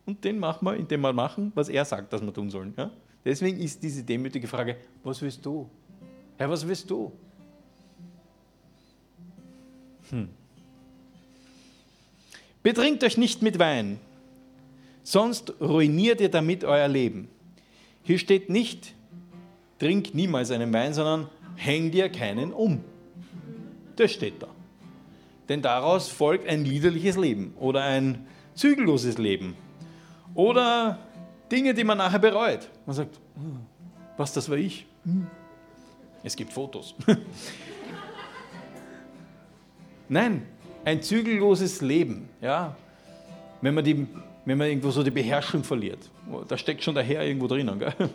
Und 0.07 0.25
den 0.25 0.39
machen 0.39 0.67
wir, 0.67 0.75
indem 0.75 1.03
wir 1.03 1.13
machen, 1.13 1.53
was 1.55 1.69
er 1.69 1.85
sagt, 1.85 2.13
dass 2.13 2.21
wir 2.21 2.35
tun 2.35 2.51
sollen. 2.51 2.75
Ja? 2.77 2.91
Deswegen 3.25 3.59
ist 3.61 3.83
diese 3.83 4.03
demütige 4.03 4.49
Frage, 4.49 4.77
was 5.05 5.23
willst 5.23 5.47
du? 5.47 5.71
Herr, 6.37 6.51
was 6.51 6.67
willst 6.67 6.91
du? 6.91 7.13
Hm. 10.11 10.29
Betrinkt 12.65 13.05
euch 13.05 13.19
nicht 13.19 13.43
mit 13.43 13.59
Wein, 13.59 14.01
sonst 15.03 15.53
ruiniert 15.61 16.23
ihr 16.23 16.31
damit 16.31 16.65
euer 16.65 16.89
Leben. 16.89 17.29
Hier 18.03 18.19
steht 18.19 18.49
nicht, 18.49 18.95
trink 19.79 20.15
niemals 20.15 20.51
einen 20.51 20.73
Wein, 20.73 20.95
sondern 20.95 21.29
häng 21.57 21.91
dir 21.91 22.09
keinen 22.09 22.55
um. 22.55 22.83
Das 23.97 24.13
steht 24.13 24.43
da. 24.43 24.49
Denn 25.51 25.61
daraus 25.61 26.09
folgt 26.09 26.49
ein 26.49 26.65
liederliches 26.65 27.19
Leben 27.19 27.53
oder 27.61 27.85
ein 27.85 28.27
zügelloses 28.55 29.19
Leben. 29.19 29.55
Oder 30.35 30.99
Dinge, 31.53 31.75
die 31.75 31.85
man 31.85 31.99
nachher 31.99 32.19
bereut. 32.19 32.71
Man 32.87 32.97
sagt, 32.97 33.21
hm, 33.35 33.61
was, 34.17 34.33
das 34.33 34.49
war 34.49 34.57
ich? 34.57 34.87
Hm. 35.05 35.27
Es 36.23 36.35
gibt 36.35 36.51
Fotos. 36.51 36.95
Nein, 40.09 40.47
ein 40.85 41.03
zügelloses 41.03 41.81
Leben. 41.81 42.29
Ja? 42.41 42.77
Wenn, 43.61 43.75
man 43.75 43.85
die, 43.85 44.07
wenn 44.45 44.59
man 44.59 44.69
irgendwo 44.69 44.91
so 44.91 45.03
die 45.03 45.11
Beherrschung 45.11 45.65
verliert. 45.65 46.11
Da 46.49 46.57
steckt 46.57 46.83
schon 46.83 46.95
der 46.95 47.05
Herr 47.05 47.25
irgendwo 47.25 47.47
drinnen. 47.47 47.79
Gell? 47.79 47.95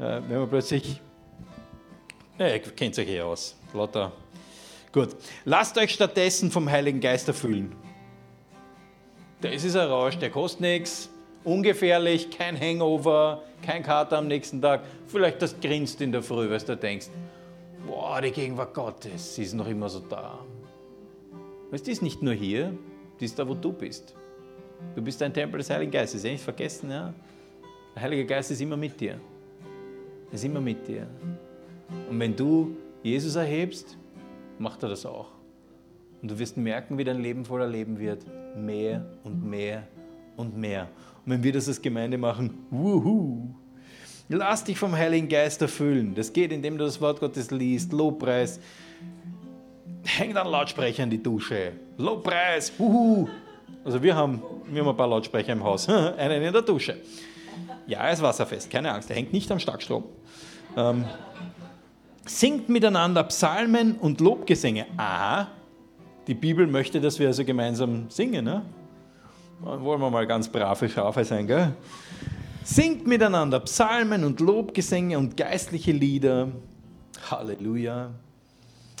Äh, 0.00 0.20
wenn 0.28 0.38
man 0.38 0.48
plötzlich, 0.48 1.00
ja, 2.38 2.46
ihr 2.46 2.60
kennt 2.60 2.96
euch 2.96 3.08
eh 3.08 3.20
aus, 3.20 3.56
lauter 3.74 4.12
Gut. 4.92 5.16
Lasst 5.44 5.76
euch 5.76 5.92
stattdessen 5.92 6.50
vom 6.50 6.70
Heiligen 6.70 7.00
Geist 7.00 7.28
erfüllen. 7.28 7.74
Das 9.40 9.64
ist 9.64 9.76
ein 9.76 9.88
Rausch, 9.88 10.16
der 10.18 10.30
kostet 10.30 10.62
nichts, 10.62 11.10
ungefährlich, 11.44 12.30
kein 12.30 12.58
Hangover, 12.58 13.42
kein 13.62 13.82
Kater 13.82 14.18
am 14.18 14.26
nächsten 14.26 14.62
Tag. 14.62 14.82
Vielleicht 15.06 15.42
das 15.42 15.60
grinst 15.60 16.00
in 16.00 16.10
der 16.10 16.22
Früh, 16.22 16.48
weil 16.48 16.58
du 16.58 16.76
denkst, 16.76 17.08
boah, 17.86 18.20
die 18.20 18.30
Gegenwart 18.30 18.74
Gottes, 18.74 19.34
sie 19.34 19.42
ist 19.42 19.54
noch 19.54 19.68
immer 19.68 19.88
so 19.88 20.00
da. 20.00 20.38
Du, 21.70 21.76
die 21.76 21.90
ist 21.90 22.02
nicht 22.02 22.22
nur 22.22 22.34
hier, 22.34 22.72
die 23.20 23.24
ist 23.24 23.38
da, 23.38 23.46
wo 23.46 23.54
du 23.54 23.72
bist. 23.72 24.14
Du 24.94 25.02
bist 25.02 25.22
ein 25.22 25.32
Tempel 25.32 25.58
des 25.58 25.68
Heiligen 25.70 25.90
Geistes, 25.90 26.22
nicht 26.22 26.42
vergessen, 26.42 26.90
ja? 26.90 27.12
Der 27.94 28.02
Heilige 28.02 28.24
Geist 28.26 28.50
ist 28.50 28.60
immer 28.60 28.76
mit 28.76 29.00
dir. 29.00 29.20
Er 30.30 30.34
ist 30.34 30.44
immer 30.44 30.60
mit 30.60 30.86
dir. 30.86 31.06
Und 32.08 32.18
wenn 32.18 32.34
du 32.34 32.76
Jesus 33.02 33.34
erhebst, 33.34 33.96
macht 34.58 34.82
er 34.82 34.88
das 34.88 35.04
auch. 35.04 35.32
Und 36.22 36.30
du 36.30 36.38
wirst 36.38 36.56
merken, 36.56 36.96
wie 36.96 37.04
dein 37.04 37.20
Leben 37.20 37.44
voller 37.44 37.66
Leben 37.66 37.98
wird. 37.98 38.24
Mehr 38.56 39.04
und 39.24 39.44
mehr 39.44 39.86
und 40.36 40.56
mehr. 40.56 40.88
Und 41.24 41.32
wenn 41.32 41.42
wir 41.42 41.52
das 41.52 41.68
als 41.68 41.82
Gemeinde 41.82 42.18
machen, 42.18 42.66
wuhu, 42.70 43.48
lass 44.28 44.64
dich 44.64 44.78
vom 44.78 44.94
Heiligen 44.94 45.28
Geist 45.28 45.60
erfüllen. 45.62 46.14
Das 46.14 46.32
geht, 46.32 46.52
indem 46.52 46.78
du 46.78 46.84
das 46.84 47.00
Wort 47.00 47.20
Gottes 47.20 47.50
liest, 47.50 47.92
Lobpreis. 47.92 48.60
Häng 50.04 50.34
dann 50.34 50.46
Lautsprecher 50.46 51.02
in 51.02 51.10
die 51.10 51.22
Dusche. 51.22 51.72
Lobpreis, 51.96 52.72
wuhu. 52.78 53.28
Also 53.84 54.02
wir 54.02 54.14
haben, 54.14 54.42
wir 54.66 54.82
haben 54.82 54.88
ein 54.88 54.96
paar 54.96 55.08
Lautsprecher 55.08 55.52
im 55.52 55.62
Haus. 55.62 55.88
Einen 56.18 56.42
in 56.42 56.52
der 56.52 56.62
Dusche. 56.62 56.98
Ja, 57.86 58.08
ist 58.10 58.22
wasserfest, 58.22 58.70
keine 58.70 58.92
Angst, 58.92 59.10
er 59.10 59.16
hängt 59.16 59.32
nicht 59.32 59.50
am 59.50 59.58
Starkstrom. 59.58 60.04
Ähm, 60.76 61.04
Singt 62.26 62.68
miteinander 62.68 63.24
Psalmen 63.24 63.96
und 63.96 64.20
Lobgesänge. 64.20 64.84
Aha, 64.98 65.48
die 66.26 66.34
Bibel 66.34 66.66
möchte, 66.66 67.00
dass 67.00 67.18
wir 67.18 67.28
also 67.28 67.42
gemeinsam 67.42 68.10
singen. 68.10 68.44
Ne? 68.44 68.62
Dann 69.64 69.82
wollen 69.82 70.00
wir 70.00 70.10
mal 70.10 70.26
ganz 70.26 70.46
brave 70.46 70.90
Schafe 70.90 71.24
sein. 71.24 71.46
Gell? 71.46 71.72
Singt 72.62 73.06
miteinander 73.06 73.60
Psalmen 73.60 74.24
und 74.24 74.40
Lobgesänge 74.40 75.16
und 75.16 75.38
geistliche 75.38 75.92
Lieder. 75.92 76.48
Halleluja. 77.30 78.10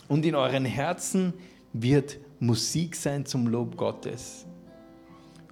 Und 0.08 0.24
in 0.24 0.34
euren 0.34 0.64
Herzen 0.64 1.34
wird 1.72 2.18
Musik 2.40 2.96
sein 2.96 3.26
zum 3.26 3.46
Lob 3.46 3.76
Gottes. 3.76 4.46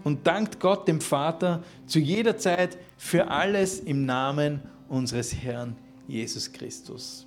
Und 0.03 0.27
dankt 0.27 0.61
Gott 0.61 0.88
dem 0.88 1.01
Vater 1.01 1.62
zu 1.87 1.99
jeder 1.99 2.37
Zeit 2.38 2.79
für 2.97 3.29
alles 3.29 3.81
im 3.81 4.07
Namen 4.07 4.62
unseres 4.88 5.35
Herrn 5.35 5.77
Jesus 6.07 6.53
Christus. 6.53 7.27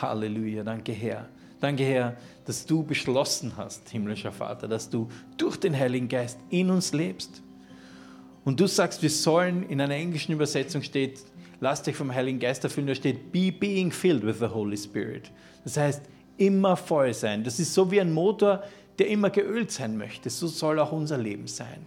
Halleluja, 0.00 0.62
danke 0.62 0.92
Herr. 0.92 1.28
Danke 1.60 1.84
Herr, 1.84 2.16
dass 2.44 2.66
du 2.66 2.82
beschlossen 2.82 3.52
hast, 3.56 3.88
himmlischer 3.88 4.32
Vater, 4.32 4.68
dass 4.68 4.88
du 4.90 5.08
durch 5.36 5.56
den 5.56 5.76
Heiligen 5.76 6.08
Geist 6.08 6.38
in 6.50 6.70
uns 6.70 6.92
lebst. 6.92 7.42
Und 8.44 8.60
du 8.60 8.66
sagst, 8.66 9.02
wir 9.02 9.10
sollen, 9.10 9.68
in 9.68 9.80
einer 9.80 9.94
englischen 9.94 10.32
Übersetzung 10.32 10.82
steht, 10.82 11.20
lasst 11.60 11.88
euch 11.88 11.96
vom 11.96 12.14
Heiligen 12.14 12.38
Geist 12.38 12.62
erfüllen, 12.64 12.86
da 12.86 12.94
steht, 12.94 13.32
be 13.32 13.50
being 13.50 13.90
filled 13.90 14.24
with 14.24 14.38
the 14.40 14.46
Holy 14.46 14.76
Spirit. 14.76 15.30
Das 15.64 15.76
heißt, 15.76 16.02
immer 16.36 16.76
voll 16.76 17.14
sein. 17.14 17.44
Das 17.44 17.58
ist 17.58 17.74
so 17.74 17.90
wie 17.90 18.00
ein 18.00 18.12
Motor, 18.12 18.62
der 18.98 19.08
immer 19.08 19.30
geölt 19.30 19.70
sein 19.70 19.96
möchte. 19.96 20.30
So 20.30 20.46
soll 20.46 20.78
auch 20.78 20.92
unser 20.92 21.18
Leben 21.18 21.46
sein. 21.46 21.86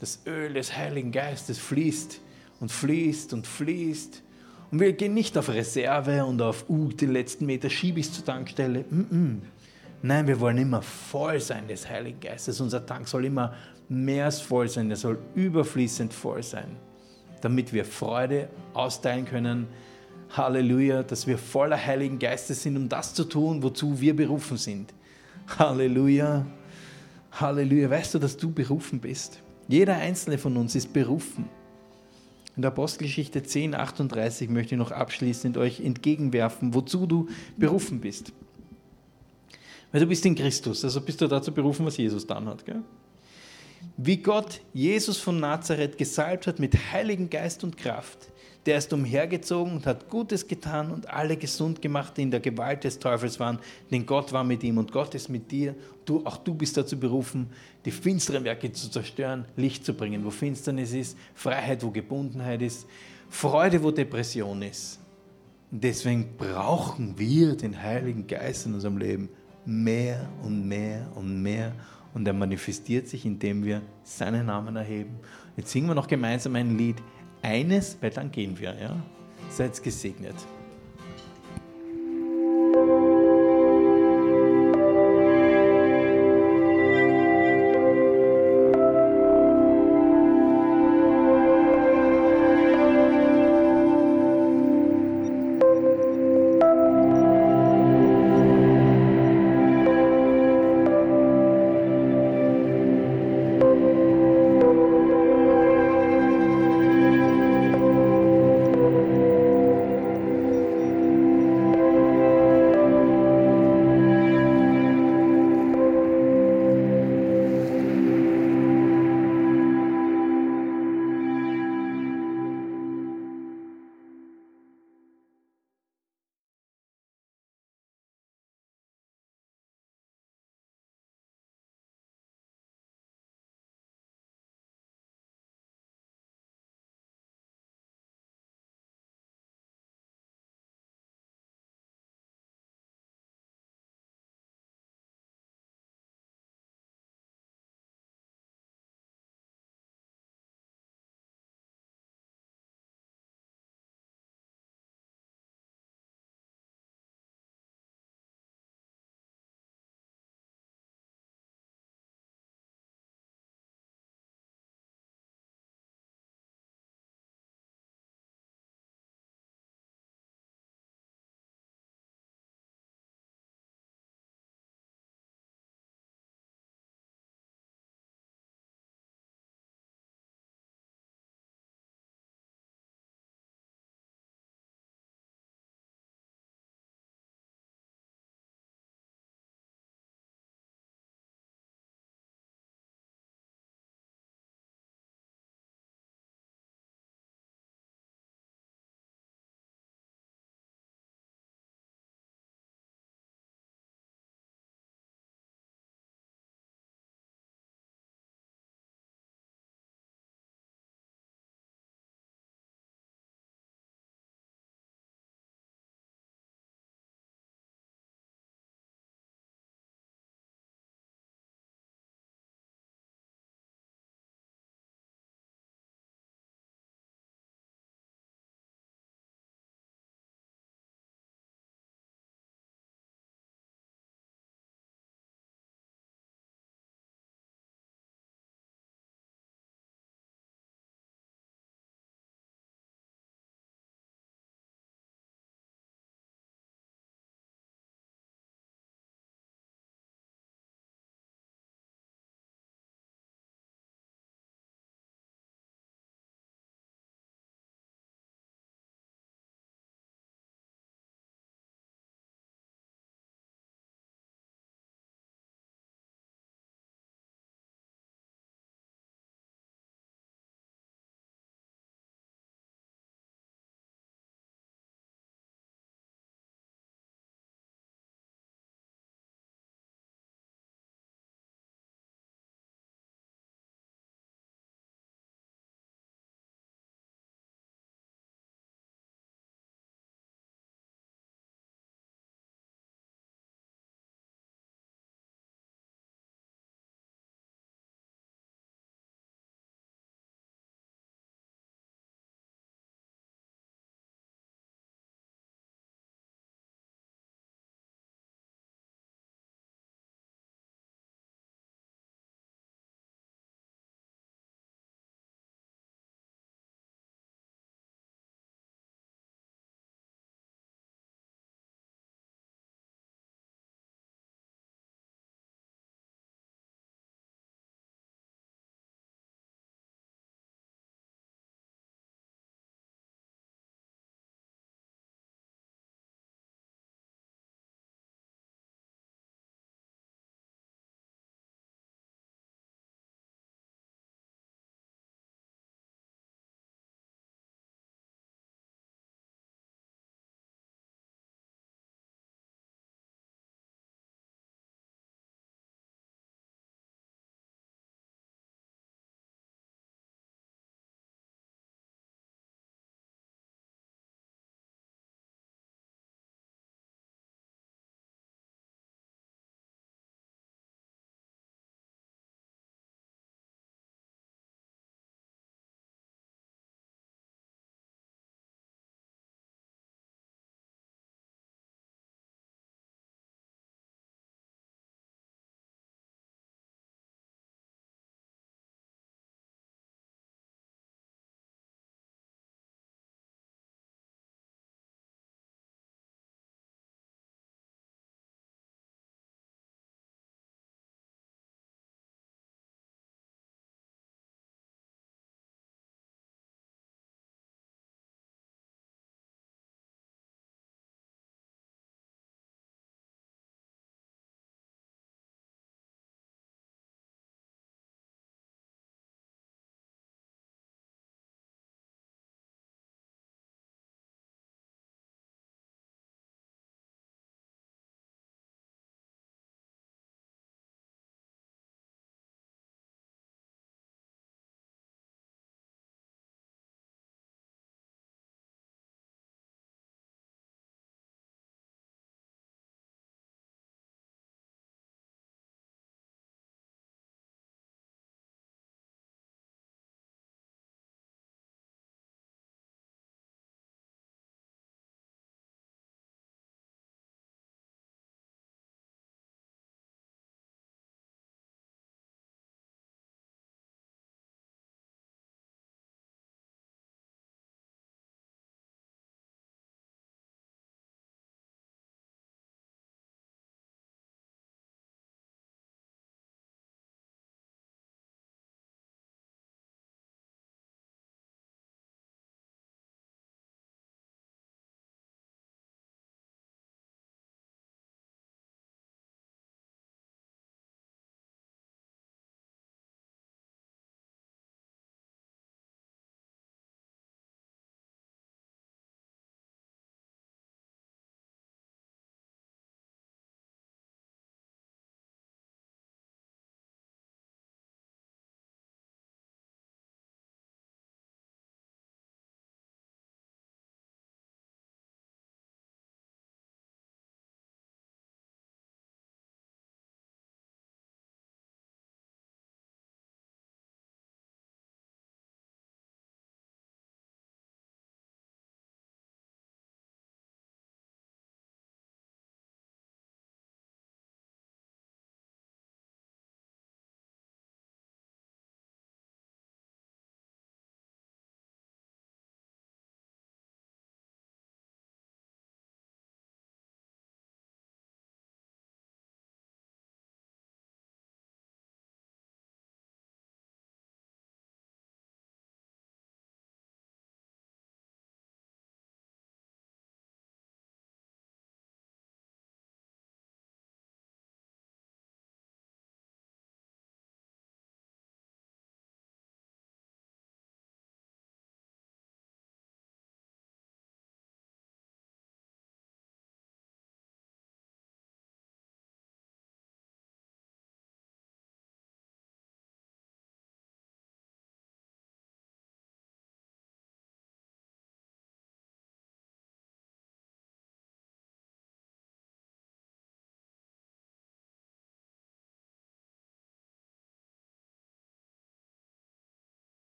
Das 0.00 0.20
Öl 0.26 0.54
des 0.54 0.76
Heiligen 0.76 1.12
Geistes 1.12 1.58
fließt 1.58 2.20
und 2.60 2.72
fließt 2.72 3.32
und 3.32 3.46
fließt 3.46 4.22
und 4.72 4.80
wir 4.80 4.94
gehen 4.94 5.12
nicht 5.12 5.36
auf 5.36 5.50
Reserve 5.50 6.24
und 6.24 6.40
auf, 6.40 6.64
uh, 6.70 6.88
den 6.88 7.12
letzten 7.12 7.44
Meter 7.44 7.68
schiebe 7.68 8.00
ich 8.00 8.10
zur 8.10 8.24
Tankstelle. 8.24 8.86
Mm 8.88 9.00
-mm. 9.00 9.36
Nein, 10.00 10.26
wir 10.26 10.40
wollen 10.40 10.56
immer 10.56 10.80
voll 10.80 11.38
sein 11.40 11.68
des 11.68 11.88
Heiligen 11.88 12.18
Geistes. 12.18 12.58
Unser 12.58 12.84
Tank 12.84 13.06
soll 13.06 13.26
immer 13.26 13.54
mehr 13.90 14.24
als 14.24 14.40
voll 14.40 14.68
sein, 14.68 14.90
er 14.90 14.96
soll 14.96 15.18
überfließend 15.34 16.14
voll 16.14 16.42
sein, 16.42 16.76
damit 17.42 17.74
wir 17.74 17.84
Freude 17.84 18.48
austeilen 18.72 19.26
können. 19.26 19.66
Halleluja, 20.32 21.02
dass 21.02 21.26
wir 21.26 21.36
voller 21.36 21.76
Heiligen 21.76 22.18
Geistes 22.18 22.62
sind, 22.62 22.76
um 22.76 22.88
das 22.88 23.14
zu 23.14 23.24
tun, 23.24 23.62
wozu 23.62 24.00
wir 24.00 24.16
berufen 24.16 24.56
sind. 24.56 24.92
Halleluja, 25.58 26.46
Halleluja. 27.32 27.90
Weißt 27.90 28.14
du, 28.14 28.18
dass 28.18 28.36
du 28.36 28.50
berufen 28.50 29.00
bist? 29.00 29.40
Jeder 29.68 29.96
einzelne 29.96 30.38
von 30.38 30.56
uns 30.56 30.74
ist 30.74 30.92
berufen. 30.92 31.48
In 32.56 32.62
der 32.62 32.70
Apostelgeschichte 32.70 33.42
10, 33.42 33.74
38 33.74 34.48
möchte 34.50 34.74
ich 34.74 34.78
noch 34.78 34.90
abschließend 34.90 35.56
euch 35.56 35.80
entgegenwerfen, 35.80 36.74
wozu 36.74 37.06
du 37.06 37.28
berufen 37.56 38.00
bist. 38.00 38.32
Weil 39.90 40.00
du 40.00 40.06
bist 40.06 40.24
in 40.26 40.34
Christus, 40.34 40.84
also 40.84 41.00
bist 41.00 41.20
du 41.20 41.28
dazu 41.28 41.52
berufen, 41.52 41.86
was 41.86 41.96
Jesus 41.96 42.26
dann 42.26 42.46
hat. 42.46 42.64
Gell? 42.64 42.82
Wie 43.96 44.18
Gott 44.18 44.60
Jesus 44.72 45.18
von 45.18 45.40
Nazareth 45.40 45.98
gesalbt 45.98 46.46
hat 46.46 46.58
mit 46.58 46.76
Heiligen 46.92 47.30
Geist 47.30 47.64
und 47.64 47.76
Kraft, 47.76 48.28
der 48.66 48.78
ist 48.78 48.92
umhergezogen 48.92 49.74
und 49.74 49.86
hat 49.86 50.08
Gutes 50.08 50.46
getan 50.46 50.92
und 50.92 51.08
alle 51.08 51.36
gesund 51.36 51.82
gemacht, 51.82 52.16
die 52.16 52.22
in 52.22 52.30
der 52.30 52.40
Gewalt 52.40 52.84
des 52.84 52.98
Teufels 52.98 53.40
waren, 53.40 53.58
denn 53.90 54.06
Gott 54.06 54.32
war 54.32 54.44
mit 54.44 54.62
ihm 54.62 54.78
und 54.78 54.92
Gott 54.92 55.14
ist 55.14 55.28
mit 55.28 55.50
dir. 55.50 55.74
Du, 56.04 56.24
auch 56.24 56.36
du 56.36 56.54
bist 56.54 56.76
dazu 56.76 56.98
berufen, 56.98 57.48
die 57.84 57.90
finsteren 57.90 58.44
Werke 58.44 58.72
zu 58.72 58.90
zerstören, 58.90 59.46
Licht 59.56 59.84
zu 59.84 59.94
bringen, 59.94 60.24
wo 60.24 60.30
Finsternis 60.30 60.92
ist, 60.92 61.16
Freiheit, 61.34 61.82
wo 61.82 61.90
Gebundenheit 61.90 62.62
ist, 62.62 62.86
Freude, 63.28 63.82
wo 63.82 63.90
Depression 63.90 64.62
ist. 64.62 65.00
Deswegen 65.70 66.36
brauchen 66.36 67.18
wir 67.18 67.56
den 67.56 67.82
Heiligen 67.82 68.26
Geist 68.26 68.66
in 68.66 68.74
unserem 68.74 68.98
Leben 68.98 69.28
mehr 69.64 70.28
und 70.42 70.68
mehr 70.68 71.10
und 71.14 71.42
mehr. 71.42 71.72
Und 72.14 72.26
er 72.26 72.34
manifestiert 72.34 73.08
sich, 73.08 73.24
indem 73.24 73.64
wir 73.64 73.80
seinen 74.02 74.46
Namen 74.46 74.76
erheben. 74.76 75.16
Jetzt 75.56 75.70
singen 75.70 75.88
wir 75.88 75.94
noch 75.94 76.08
gemeinsam 76.08 76.56
ein 76.56 76.76
Lied 76.76 76.96
eines, 77.42 77.98
weil 78.00 78.10
dann 78.10 78.30
gehen 78.30 78.58
wir. 78.58 78.74
Ja? 78.80 78.96
Seid 79.50 79.82
gesegnet. 79.82 80.34